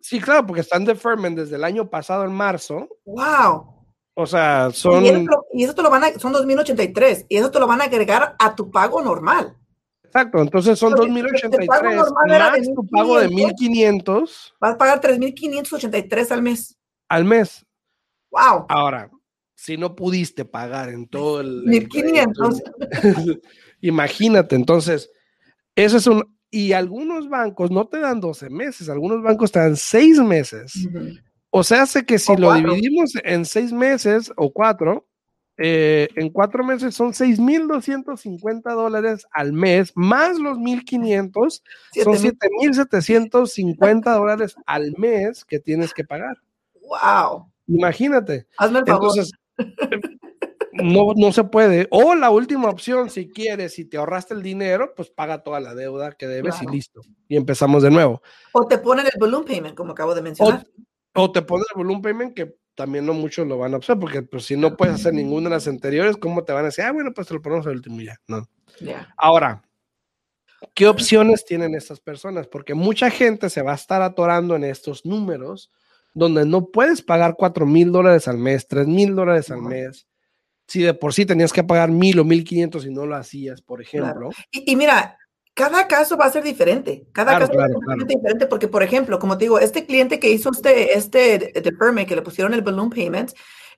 Sí, 0.00 0.18
claro, 0.18 0.44
porque 0.44 0.62
están 0.62 0.84
deferment 0.84 1.38
desde 1.38 1.54
el 1.54 1.62
año 1.62 1.88
pasado, 1.88 2.24
en 2.24 2.32
marzo. 2.32 2.88
¡Wow! 3.04 3.86
O 4.14 4.26
sea, 4.26 4.70
son. 4.72 5.04
Y 5.52 5.62
eso, 5.62 5.72
te 5.72 5.82
lo 5.82 5.90
van 5.90 6.02
a, 6.02 6.18
son 6.18 6.32
2083, 6.32 7.26
y 7.28 7.36
eso 7.36 7.52
te 7.52 7.60
lo 7.60 7.68
van 7.68 7.82
a 7.82 7.84
agregar 7.84 8.34
a 8.36 8.56
tu 8.56 8.72
pago 8.72 9.00
normal. 9.02 9.56
Exacto, 10.02 10.40
entonces 10.40 10.76
son 10.76 10.94
2083 10.96 11.68
más 11.68 11.80
tu 12.74 12.88
pago 12.88 13.20
de 13.20 13.28
1500. 13.28 14.54
Vas 14.60 14.74
a 14.74 14.78
pagar 14.78 15.00
3583 15.00 16.32
al 16.32 16.42
mes. 16.42 16.76
Al 17.08 17.24
mes. 17.24 17.64
Wow. 18.32 18.66
Ahora, 18.68 19.08
si 19.60 19.76
no 19.76 19.94
pudiste 19.94 20.46
pagar 20.46 20.88
en 20.88 21.06
todo 21.06 21.42
el 21.42 21.64
1500. 21.64 22.62
imagínate, 23.82 24.56
entonces, 24.56 25.10
eso 25.76 25.98
es 25.98 26.06
un 26.06 26.34
y 26.50 26.72
algunos 26.72 27.28
bancos 27.28 27.70
no 27.70 27.86
te 27.86 28.00
dan 28.00 28.20
12 28.20 28.48
meses, 28.48 28.88
algunos 28.88 29.22
bancos 29.22 29.52
te 29.52 29.58
dan 29.58 29.76
6 29.76 30.20
meses. 30.20 30.88
O 31.50 31.62
sea, 31.62 31.82
hace 31.82 32.06
que 32.06 32.18
si 32.18 32.34
lo 32.36 32.54
dividimos 32.54 33.12
en 33.22 33.44
seis 33.44 33.70
meses 33.70 34.32
o 34.36 34.50
cuatro, 34.50 35.06
eh, 35.58 36.08
en 36.16 36.30
cuatro 36.30 36.64
meses 36.64 36.94
son 36.94 37.12
6.250 37.12 38.62
dólares 38.72 39.26
al 39.30 39.52
mes, 39.52 39.92
más 39.94 40.38
los 40.38 40.56
1.500, 40.56 41.62
son 42.02 42.14
7.750 42.14 44.14
dólares 44.14 44.54
al 44.64 44.94
mes 44.96 45.44
que 45.44 45.60
tienes 45.60 45.92
que 45.92 46.04
pagar. 46.04 46.38
¡Wow! 46.80 47.52
Imagínate. 47.66 48.46
Hazme 48.56 48.78
el 48.80 48.86
favor. 48.86 49.10
Entonces, 49.10 49.32
no, 50.72 51.12
no 51.16 51.32
se 51.32 51.44
puede. 51.44 51.88
O 51.90 52.14
la 52.14 52.30
última 52.30 52.68
opción, 52.68 53.10
si 53.10 53.28
quieres, 53.28 53.74
si 53.74 53.84
te 53.84 53.96
ahorraste 53.96 54.34
el 54.34 54.42
dinero, 54.42 54.94
pues 54.94 55.10
paga 55.10 55.42
toda 55.42 55.60
la 55.60 55.74
deuda 55.74 56.12
que 56.12 56.26
debes 56.26 56.62
y 56.62 56.66
listo. 56.66 57.00
Y 57.28 57.36
empezamos 57.36 57.82
de 57.82 57.90
nuevo. 57.90 58.22
O 58.52 58.66
te 58.66 58.78
ponen 58.78 59.06
el 59.06 59.18
balloon 59.18 59.44
payment, 59.44 59.74
como 59.74 59.92
acabo 59.92 60.14
de 60.14 60.22
mencionar. 60.22 60.66
O, 61.14 61.30
te 61.30 61.42
ponen 61.42 61.66
el 61.74 61.82
balloon 61.82 62.02
payment 62.02 62.34
que 62.34 62.56
también 62.74 63.04
no 63.04 63.12
muchos 63.12 63.46
lo 63.46 63.58
van 63.58 63.74
a 63.74 63.78
usar, 63.78 63.98
porque 63.98 64.22
pues, 64.22 64.46
si 64.46 64.56
no 64.56 64.76
puedes 64.76 64.94
hacer 64.94 65.12
ninguna 65.12 65.48
de 65.48 65.56
las 65.56 65.68
anteriores, 65.68 66.16
¿cómo 66.16 66.44
te 66.44 66.52
van 66.52 66.62
a 66.62 66.66
decir? 66.66 66.84
Ah, 66.84 66.92
bueno, 66.92 67.12
pues 67.12 67.26
te 67.26 67.34
lo 67.34 67.42
ponemos 67.42 67.66
el 67.66 67.72
último 67.72 68.00
ya. 68.00 68.16
No. 68.26 68.48
Ahora, 69.16 69.62
¿qué 70.74 70.86
opciones 70.86 71.44
tienen 71.44 71.74
estas 71.74 72.00
personas? 72.00 72.46
Porque 72.46 72.74
mucha 72.74 73.10
gente 73.10 73.50
se 73.50 73.62
va 73.62 73.72
a 73.72 73.76
estar 73.76 74.02
atorando 74.02 74.56
en 74.56 74.64
estos 74.64 75.04
números 75.04 75.70
donde 76.14 76.44
no 76.44 76.66
puedes 76.66 77.02
pagar 77.02 77.34
4 77.36 77.66
mil 77.66 77.92
dólares 77.92 78.28
al 78.28 78.38
mes, 78.38 78.66
3 78.66 78.86
mil 78.86 79.14
dólares 79.14 79.50
al 79.50 79.62
mes, 79.62 80.06
si 80.66 80.82
de 80.82 80.94
por 80.94 81.12
sí 81.14 81.26
tenías 81.26 81.52
que 81.52 81.64
pagar 81.64 81.90
mil 81.90 82.18
o 82.18 82.24
mil 82.24 82.44
quinientos 82.44 82.86
y 82.86 82.90
no 82.90 83.06
lo 83.06 83.16
hacías, 83.16 83.62
por 83.62 83.82
ejemplo. 83.82 84.30
Y, 84.50 84.76
mira, 84.76 85.18
cada 85.54 85.88
caso 85.88 86.16
va 86.16 86.26
a 86.26 86.30
ser 86.30 86.44
diferente. 86.44 87.06
Cada 87.12 87.38
caso 87.38 87.52
va 87.54 87.64
a 87.64 87.96
ser 87.96 88.06
diferente 88.06 88.46
porque, 88.46 88.68
por 88.68 88.82
ejemplo, 88.82 89.18
como 89.18 89.36
te 89.36 89.44
digo, 89.44 89.58
este 89.58 89.84
cliente 89.84 90.20
que 90.20 90.30
hizo 90.30 90.50
este, 90.52 90.96
este 90.96 91.72
permit, 91.78 92.08
que 92.08 92.16
le 92.16 92.22
pusieron 92.22 92.54
el 92.54 92.62
balloon 92.62 92.90
payment, 92.90 93.32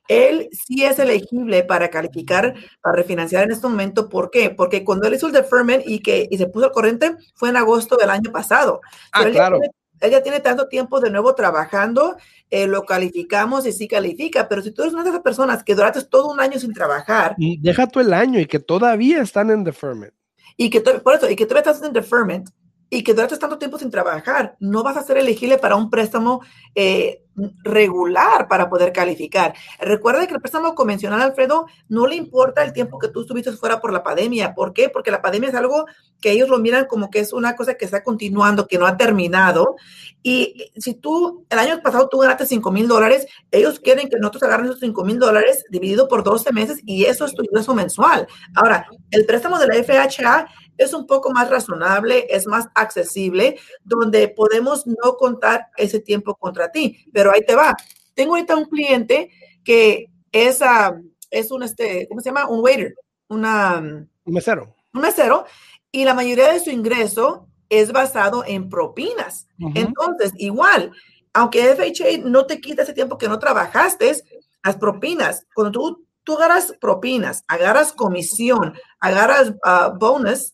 él 0.07 0.49
sí 0.51 0.83
es 0.83 0.99
elegible 0.99 1.63
para 1.63 1.89
calificar, 1.89 2.53
para 2.81 2.95
refinanciar 2.95 3.45
en 3.45 3.51
este 3.51 3.67
momento. 3.67 4.09
¿Por 4.09 4.29
qué? 4.29 4.49
Porque 4.49 4.83
cuando 4.83 5.07
él 5.07 5.15
hizo 5.15 5.27
el 5.27 5.33
deferment 5.33 5.83
y 5.85 5.99
que 5.99 6.27
y 6.29 6.37
se 6.37 6.47
puso 6.47 6.65
al 6.65 6.71
corriente 6.71 7.15
fue 7.35 7.49
en 7.49 7.57
agosto 7.57 7.95
del 7.95 8.09
año 8.09 8.31
pasado. 8.31 8.81
Ah, 9.13 9.25
claro 9.31 9.59
ella 10.03 10.21
tiene 10.21 10.39
tanto 10.39 10.67
tiempo 10.67 10.99
de 10.99 11.09
nuevo 11.09 11.33
trabajando, 11.33 12.15
eh, 12.49 12.67
lo 12.67 12.83
calificamos 12.83 13.65
y 13.65 13.71
sí 13.71 13.87
califica, 13.87 14.47
pero 14.47 14.61
si 14.61 14.71
tú 14.71 14.83
eres 14.83 14.93
una 14.93 15.03
de 15.03 15.09
esas 15.09 15.21
personas 15.21 15.63
que 15.63 15.75
duraste 15.75 16.03
todo 16.03 16.31
un 16.31 16.39
año 16.39 16.59
sin 16.59 16.73
trabajar. 16.73 17.35
deja 17.37 17.87
tú 17.87 17.99
el 17.99 18.13
año 18.13 18.39
y 18.39 18.45
que 18.45 18.59
todavía 18.59 19.21
están 19.21 19.49
en 19.49 19.63
deferment. 19.63 20.13
Y 20.57 20.69
que 20.69 20.81
por 20.81 21.15
eso, 21.15 21.29
y 21.29 21.35
que 21.35 21.45
todavía 21.45 21.71
estás 21.71 21.87
en 21.87 21.93
deferment 21.93 22.49
y 22.89 23.03
que 23.03 23.13
duraste 23.13 23.37
tanto 23.37 23.57
tiempo 23.57 23.79
sin 23.79 23.89
trabajar, 23.89 24.55
no 24.59 24.83
vas 24.83 24.97
a 24.97 25.03
ser 25.03 25.17
elegible 25.17 25.57
para 25.57 25.75
un 25.75 25.89
préstamo 25.89 26.41
eh, 26.75 27.22
regular 27.63 28.47
para 28.47 28.69
poder 28.69 28.93
calificar. 28.93 29.53
Recuerda 29.79 30.27
que 30.27 30.35
el 30.35 30.41
préstamo 30.41 30.75
convencional, 30.75 31.21
Alfredo, 31.21 31.67
no 31.89 32.07
le 32.07 32.15
importa 32.15 32.63
el 32.63 32.73
tiempo 32.73 32.99
que 32.99 33.07
tú 33.07 33.21
estuviste 33.21 33.51
fuera 33.53 33.79
por 33.81 33.91
la 33.91 34.03
pandemia. 34.03 34.53
¿Por 34.53 34.73
qué? 34.73 34.89
Porque 34.89 35.11
la 35.11 35.21
pandemia 35.21 35.49
es 35.49 35.55
algo 35.55 35.85
que 36.21 36.31
ellos 36.31 36.49
lo 36.49 36.59
miran 36.59 36.85
como 36.85 37.09
que 37.09 37.19
es 37.19 37.33
una 37.33 37.55
cosa 37.55 37.75
que 37.75 37.85
está 37.85 38.03
continuando, 38.03 38.67
que 38.67 38.77
no 38.77 38.85
ha 38.85 38.97
terminado. 38.97 39.75
Y 40.21 40.71
si 40.77 40.93
tú, 40.93 41.45
el 41.49 41.59
año 41.59 41.81
pasado 41.81 42.07
tú 42.07 42.19
ganaste 42.19 42.45
5 42.45 42.71
mil 42.71 42.87
dólares, 42.87 43.27
ellos 43.51 43.79
quieren 43.79 44.09
que 44.09 44.17
nosotros 44.17 44.43
agarren 44.43 44.67
esos 44.67 44.79
5 44.79 45.03
mil 45.03 45.19
dólares 45.19 45.65
dividido 45.69 46.07
por 46.07 46.23
12 46.23 46.53
meses 46.53 46.79
y 46.85 47.05
eso 47.05 47.25
es 47.25 47.33
tu 47.33 47.43
ingreso 47.43 47.73
mensual. 47.73 48.27
Ahora, 48.55 48.87
el 49.11 49.25
préstamo 49.25 49.59
de 49.59 49.67
la 49.67 49.83
FHA 49.83 50.47
es 50.77 50.93
un 50.93 51.07
poco 51.07 51.31
más 51.31 51.49
razonable, 51.49 52.27
es 52.29 52.47
más 52.47 52.67
accesible, 52.75 53.57
donde 53.83 54.27
podemos 54.27 54.85
no 54.87 55.15
contar 55.17 55.67
ese 55.77 55.99
tiempo 55.99 56.35
contra 56.35 56.71
ti. 56.71 57.05
Pero 57.13 57.31
ahí 57.31 57.41
te 57.45 57.55
va. 57.55 57.75
Tengo 58.13 58.35
ahorita 58.35 58.55
un 58.55 58.65
cliente 58.65 59.29
que 59.63 60.07
es, 60.31 60.61
ah, 60.61 60.95
es 61.29 61.51
un, 61.51 61.63
este, 61.63 62.07
¿cómo 62.07 62.21
se 62.21 62.29
llama? 62.29 62.47
Un 62.47 62.61
waiter, 62.61 62.95
una, 63.27 63.81
un 64.25 64.33
mesero. 64.33 64.75
Un 64.93 65.01
mesero. 65.01 65.45
Y 65.91 66.05
la 66.05 66.13
mayoría 66.13 66.51
de 66.51 66.59
su 66.59 66.69
ingreso 66.69 67.47
es 67.69 67.91
basado 67.91 68.43
en 68.45 68.69
propinas. 68.69 69.47
Entonces, 69.75 70.31
igual, 70.37 70.91
aunque 71.33 71.75
FHA 71.75 72.19
no 72.23 72.45
te 72.45 72.59
quita 72.59 72.83
ese 72.83 72.93
tiempo 72.93 73.17
que 73.17 73.27
no 73.27 73.39
trabajaste, 73.39 74.15
las 74.63 74.77
propinas, 74.77 75.45
cuando 75.53 75.71
tú, 75.71 76.07
tú 76.23 76.35
agarras 76.35 76.73
propinas, 76.79 77.43
agarras 77.47 77.93
comisión, 77.93 78.73
agarras 78.99 79.49
uh, 79.49 79.97
bonus, 79.97 80.53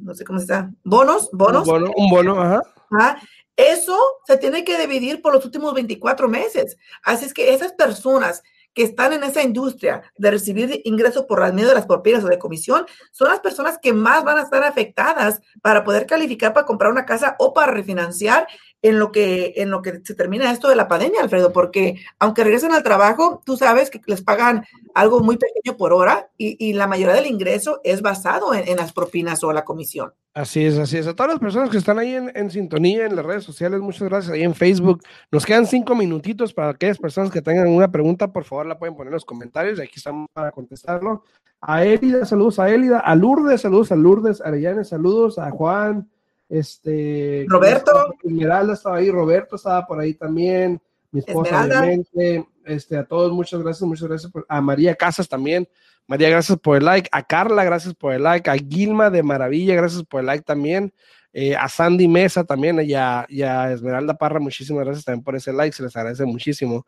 No 0.00 0.14
sé 0.14 0.24
cómo 0.24 0.38
se 0.38 0.46
llama, 0.46 0.72
bonos, 0.84 1.30
bonos. 1.32 1.66
Un 1.66 1.74
bono, 1.74 1.92
un 1.96 2.10
bono 2.10 2.40
ajá. 2.40 3.18
Eso 3.56 3.98
se 4.26 4.38
tiene 4.38 4.64
que 4.64 4.78
dividir 4.78 5.20
por 5.20 5.34
los 5.34 5.44
últimos 5.44 5.74
24 5.74 6.28
meses. 6.28 6.78
Así 7.02 7.26
es 7.26 7.34
que 7.34 7.52
esas 7.52 7.72
personas 7.72 8.42
que 8.74 8.82
están 8.82 9.12
en 9.12 9.22
esa 9.24 9.42
industria 9.42 10.02
de 10.16 10.30
recibir 10.30 10.80
ingresos 10.84 11.26
por 11.26 11.40
medio 11.52 11.68
de 11.68 11.74
las 11.74 11.86
propiedades 11.86 12.24
o 12.24 12.28
de 12.28 12.38
comisión, 12.38 12.86
son 13.10 13.28
las 13.28 13.40
personas 13.40 13.78
que 13.78 13.92
más 13.92 14.24
van 14.24 14.38
a 14.38 14.42
estar 14.42 14.64
afectadas 14.64 15.40
para 15.60 15.84
poder 15.84 16.06
calificar 16.06 16.54
para 16.54 16.66
comprar 16.66 16.90
una 16.90 17.04
casa 17.04 17.36
o 17.38 17.52
para 17.52 17.72
refinanciar 17.72 18.46
en 18.82 18.98
lo 18.98 19.12
que, 19.12 19.54
en 19.56 19.70
lo 19.70 19.80
que 19.80 20.00
se 20.04 20.14
termina 20.14 20.50
esto 20.50 20.68
de 20.68 20.74
la 20.74 20.88
pandemia, 20.88 21.22
Alfredo, 21.22 21.52
porque 21.52 22.00
aunque 22.18 22.42
regresen 22.42 22.72
al 22.72 22.82
trabajo, 22.82 23.40
tú 23.46 23.56
sabes 23.56 23.90
que 23.90 24.00
les 24.06 24.22
pagan 24.22 24.64
algo 24.92 25.20
muy 25.20 25.38
pequeño 25.38 25.76
por 25.76 25.92
hora 25.92 26.28
y, 26.36 26.72
la 26.72 26.88
mayoría 26.88 27.14
del 27.14 27.26
ingreso 27.26 27.80
es 27.84 28.02
basado 28.02 28.54
en, 28.54 28.76
las 28.76 28.92
propinas 28.92 29.44
o 29.44 29.52
la 29.52 29.64
comisión. 29.64 30.12
Así 30.34 30.64
es, 30.64 30.78
así 30.78 30.98
es. 30.98 31.06
A 31.06 31.14
todas 31.14 31.32
las 31.32 31.40
personas 31.40 31.70
que 31.70 31.76
están 31.76 31.98
ahí 31.98 32.14
en, 32.14 32.50
sintonía 32.50 33.06
en 33.06 33.14
las 33.14 33.24
redes 33.24 33.44
sociales, 33.44 33.80
muchas 33.80 34.08
gracias. 34.08 34.32
Ahí 34.32 34.42
en 34.42 34.54
Facebook, 34.54 35.02
nos 35.30 35.46
quedan 35.46 35.66
cinco 35.66 35.94
minutitos 35.94 36.52
para 36.52 36.70
aquellas 36.70 36.98
personas 36.98 37.30
que 37.30 37.42
tengan 37.42 37.68
una 37.68 37.90
pregunta, 37.90 38.32
por 38.32 38.44
favor 38.44 38.66
la 38.66 38.78
pueden 38.78 38.96
poner 38.96 39.08
en 39.08 39.14
los 39.14 39.24
comentarios 39.24 39.78
y 39.78 39.82
aquí 39.82 39.94
estamos 39.96 40.28
para 40.32 40.50
contestarlo. 40.50 41.22
A 41.60 41.84
Elida, 41.84 42.24
saludos 42.24 42.58
a 42.58 42.68
Elida, 42.68 42.98
a 42.98 43.14
Lourdes, 43.14 43.60
saludos 43.60 43.92
a 43.92 43.96
Lourdes, 43.96 44.40
a 44.40 44.48
Arellane, 44.48 44.84
saludos 44.84 45.38
a 45.38 45.50
Juan, 45.50 46.08
este, 46.52 47.46
Roberto. 47.48 48.14
Esmeralda 48.22 48.74
estaba 48.74 48.98
ahí, 48.98 49.10
Roberto 49.10 49.56
estaba 49.56 49.86
por 49.86 49.98
ahí 49.98 50.12
también, 50.12 50.78
mi 51.10 51.20
esposa 51.20 51.64
obviamente, 51.64 52.46
este, 52.66 52.98
a 52.98 53.04
todos 53.04 53.32
muchas 53.32 53.62
gracias, 53.62 53.88
muchas 53.88 54.06
gracias 54.06 54.32
a 54.46 54.60
María 54.60 54.94
Casas 54.94 55.26
también, 55.30 55.66
María 56.06 56.28
gracias 56.28 56.58
por 56.58 56.76
el 56.76 56.84
like, 56.84 57.08
a 57.10 57.22
Carla 57.22 57.64
gracias 57.64 57.94
por 57.94 58.12
el 58.12 58.24
like, 58.24 58.50
a 58.50 58.56
Gilma 58.56 59.08
de 59.08 59.22
Maravilla 59.22 59.74
gracias 59.76 60.04
por 60.04 60.20
el 60.20 60.26
like 60.26 60.44
también, 60.44 60.92
eh, 61.32 61.56
a 61.56 61.70
Sandy 61.70 62.06
Mesa 62.06 62.44
también 62.44 62.78
y 62.82 62.92
a, 62.92 63.26
Esmeralda 63.72 64.18
Parra 64.18 64.38
muchísimas 64.38 64.84
gracias 64.84 65.06
también 65.06 65.24
por 65.24 65.34
ese 65.34 65.54
like, 65.54 65.74
se 65.74 65.82
les 65.82 65.96
agradece 65.96 66.26
muchísimo. 66.26 66.86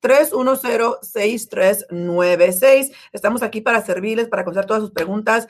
702-310-6396. 0.00 2.92
Estamos 3.12 3.42
aquí 3.42 3.60
para 3.60 3.84
servirles, 3.84 4.28
para 4.28 4.44
contestar 4.44 4.66
todas 4.66 4.84
sus 4.84 4.92
preguntas. 4.92 5.48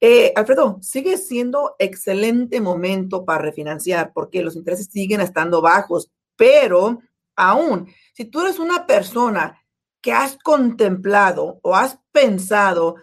Eh, 0.00 0.32
Alfredo, 0.36 0.78
sigue 0.80 1.16
siendo 1.16 1.74
excelente 1.80 2.60
momento 2.60 3.24
para 3.24 3.42
refinanciar 3.42 4.12
porque 4.12 4.42
los 4.42 4.54
intereses 4.54 4.86
siguen 4.92 5.20
estando 5.20 5.60
bajos, 5.60 6.12
pero 6.36 7.00
aún 7.36 7.88
si 8.14 8.24
tú 8.24 8.40
eres 8.40 8.58
una 8.58 8.86
persona 8.86 9.62
que 10.00 10.12
has 10.12 10.38
contemplado 10.42 11.60
o 11.62 11.74
has 11.74 11.98
pensado, 12.12 12.96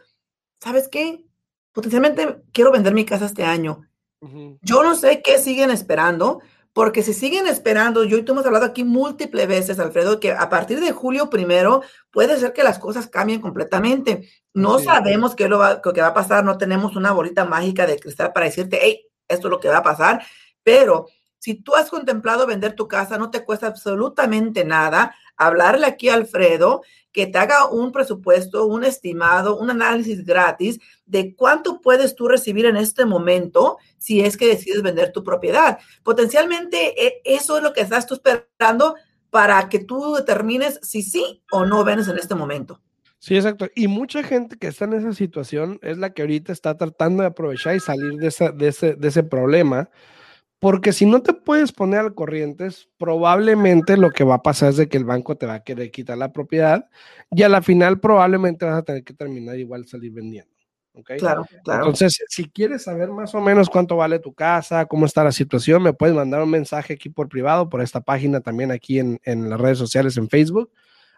¿sabes 0.60 0.88
qué? 0.88 1.26
Potencialmente 1.72 2.42
quiero 2.52 2.72
vender 2.72 2.94
mi 2.94 3.06
casa 3.06 3.26
este 3.26 3.44
año. 3.44 3.88
Yo 4.62 4.84
no 4.84 4.96
sé 4.96 5.22
qué 5.22 5.38
siguen 5.38 5.70
esperando, 5.70 6.40
porque 6.72 7.04
si 7.04 7.14
siguen 7.14 7.46
esperando, 7.46 8.06
yo 8.06 8.18
y 8.18 8.24
tú 8.24 8.32
hemos 8.32 8.46
hablado 8.46 8.66
aquí 8.66 8.86
múltiples 8.86 9.48
veces, 9.48 9.80
Alfredo, 9.80 10.20
que 10.20 10.32
a 10.32 10.50
partir 10.50 10.80
de 10.80 10.94
julio 10.94 11.30
primero 11.30 11.82
puede 12.10 12.40
ser 12.40 12.54
que 12.54 12.64
las 12.64 12.80
cosas 12.80 13.08
cambien 13.08 13.42
completamente. 13.42 14.30
No 14.54 14.80
sabemos 14.80 15.36
qué, 15.36 15.50
lo 15.50 15.60
va, 15.60 15.82
qué 15.82 16.02
va 16.02 16.08
a 16.08 16.14
pasar, 16.14 16.46
no 16.46 16.58
tenemos 16.58 16.96
una 16.96 17.12
bolita 17.12 17.44
mágica 17.46 17.86
de 17.86 18.00
cristal 18.00 18.32
para 18.32 18.46
decirte, 18.46 18.80
hey, 18.82 19.06
esto 19.28 19.48
es 19.48 19.52
lo 19.52 19.60
que 19.60 19.68
va 19.68 19.78
a 19.78 19.84
pasar, 19.84 20.24
pero 20.64 21.08
si 21.44 21.56
tú 21.56 21.76
has 21.76 21.90
contemplado 21.90 22.48
vender 22.48 22.72
tu 22.74 22.88
casa, 22.88 23.18
no 23.18 23.30
te 23.30 23.44
cuesta 23.44 23.68
absolutamente 23.68 24.64
nada 24.64 25.14
hablarle 25.36 25.86
aquí 25.86 26.08
a 26.08 26.14
Alfredo 26.14 26.84
que 27.12 27.28
te 27.28 27.38
haga 27.38 27.68
un 27.68 27.92
presupuesto, 27.92 28.66
un 28.66 28.86
estimado, 28.86 29.58
un 29.58 29.70
análisis 29.70 30.24
gratis 30.24 30.80
de 31.06 31.36
cuánto 31.36 31.82
puedes 31.82 32.16
tú 32.16 32.30
recibir 32.30 32.66
en 32.66 32.78
este 32.78 33.04
momento 33.04 33.78
si 33.98 34.22
es 34.22 34.38
que 34.38 34.48
decides 34.48 34.84
vender 34.84 35.12
tu 35.12 35.26
propiedad. 35.26 35.80
Potencialmente 36.02 37.06
e, 37.06 37.22
eso 37.26 37.58
es 37.58 37.64
lo 37.64 37.74
que 37.74 37.82
estás 37.82 38.08
tú 38.08 38.14
esperando 38.14 38.96
para 39.30 39.68
que 39.68 39.80
tú 39.80 40.14
determines 40.14 40.80
si 40.82 41.04
sí 41.04 41.44
o 41.52 41.66
no 41.66 41.84
vendes 41.84 42.08
en 42.08 42.20
este 42.20 42.36
momento. 42.36 42.80
Sí, 43.20 43.36
exacto. 43.36 43.68
Y 43.76 43.90
mucha 43.90 44.24
gente 44.24 44.56
que 44.58 44.68
está 44.68 44.86
en 44.86 44.94
esa 44.94 45.12
situación 45.12 45.78
es 45.82 45.98
la 45.98 46.14
que 46.14 46.22
ahorita 46.22 46.54
está 46.54 46.78
tratando 46.78 47.24
de 47.24 47.28
aprovechar 47.28 47.76
y 47.76 47.82
salir 47.82 48.14
de, 48.14 48.28
esa, 48.28 48.52
de, 48.54 48.70
ese, 48.70 48.94
de 48.94 49.08
ese 49.10 49.24
problema. 49.24 49.90
Porque 50.64 50.94
si 50.94 51.06
no 51.06 51.22
te 51.22 51.34
puedes 51.34 51.74
poner 51.74 52.00
al 52.00 52.16
corriente, 52.16 52.70
probablemente 52.98 53.98
lo 53.98 54.12
que 54.12 54.24
va 54.24 54.36
a 54.36 54.42
pasar 54.42 54.70
es 54.70 54.78
de 54.78 54.88
que 54.88 54.96
el 54.96 55.04
banco 55.04 55.36
te 55.36 55.46
va 55.46 55.56
a 55.56 55.64
querer 55.64 55.92
quitar 55.92 56.18
la 56.18 56.32
propiedad 56.32 56.90
y 57.32 57.44
a 57.44 57.50
la 57.50 57.62
final 57.62 58.00
probablemente 58.00 58.64
vas 58.64 58.78
a 58.78 58.84
tener 58.84 59.04
que 59.04 59.14
terminar 59.14 59.60
igual 59.60 59.86
salir 59.88 60.14
vendiendo. 60.14 60.50
¿okay? 60.94 61.18
Claro, 61.18 61.46
claro. 61.66 61.82
Entonces, 61.82 62.18
si 62.30 62.50
quieres 62.50 62.84
saber 62.84 63.10
más 63.10 63.36
o 63.36 63.42
menos 63.42 63.70
cuánto 63.70 63.98
vale 63.98 64.20
tu 64.20 64.34
casa, 64.34 64.86
cómo 64.86 65.06
está 65.06 65.22
la 65.26 65.34
situación, 65.34 65.84
me 65.84 65.92
puedes 65.92 66.16
mandar 66.16 66.42
un 66.42 66.50
mensaje 66.50 66.94
aquí 66.94 67.10
por 67.10 67.28
privado, 67.28 67.68
por 67.68 67.82
esta 67.82 68.00
página 68.00 68.40
también 68.40 68.72
aquí 68.72 69.00
en, 69.00 69.20
en 69.26 69.50
las 69.50 69.60
redes 69.60 69.78
sociales, 69.78 70.16
en 70.16 70.30
Facebook 70.30 70.72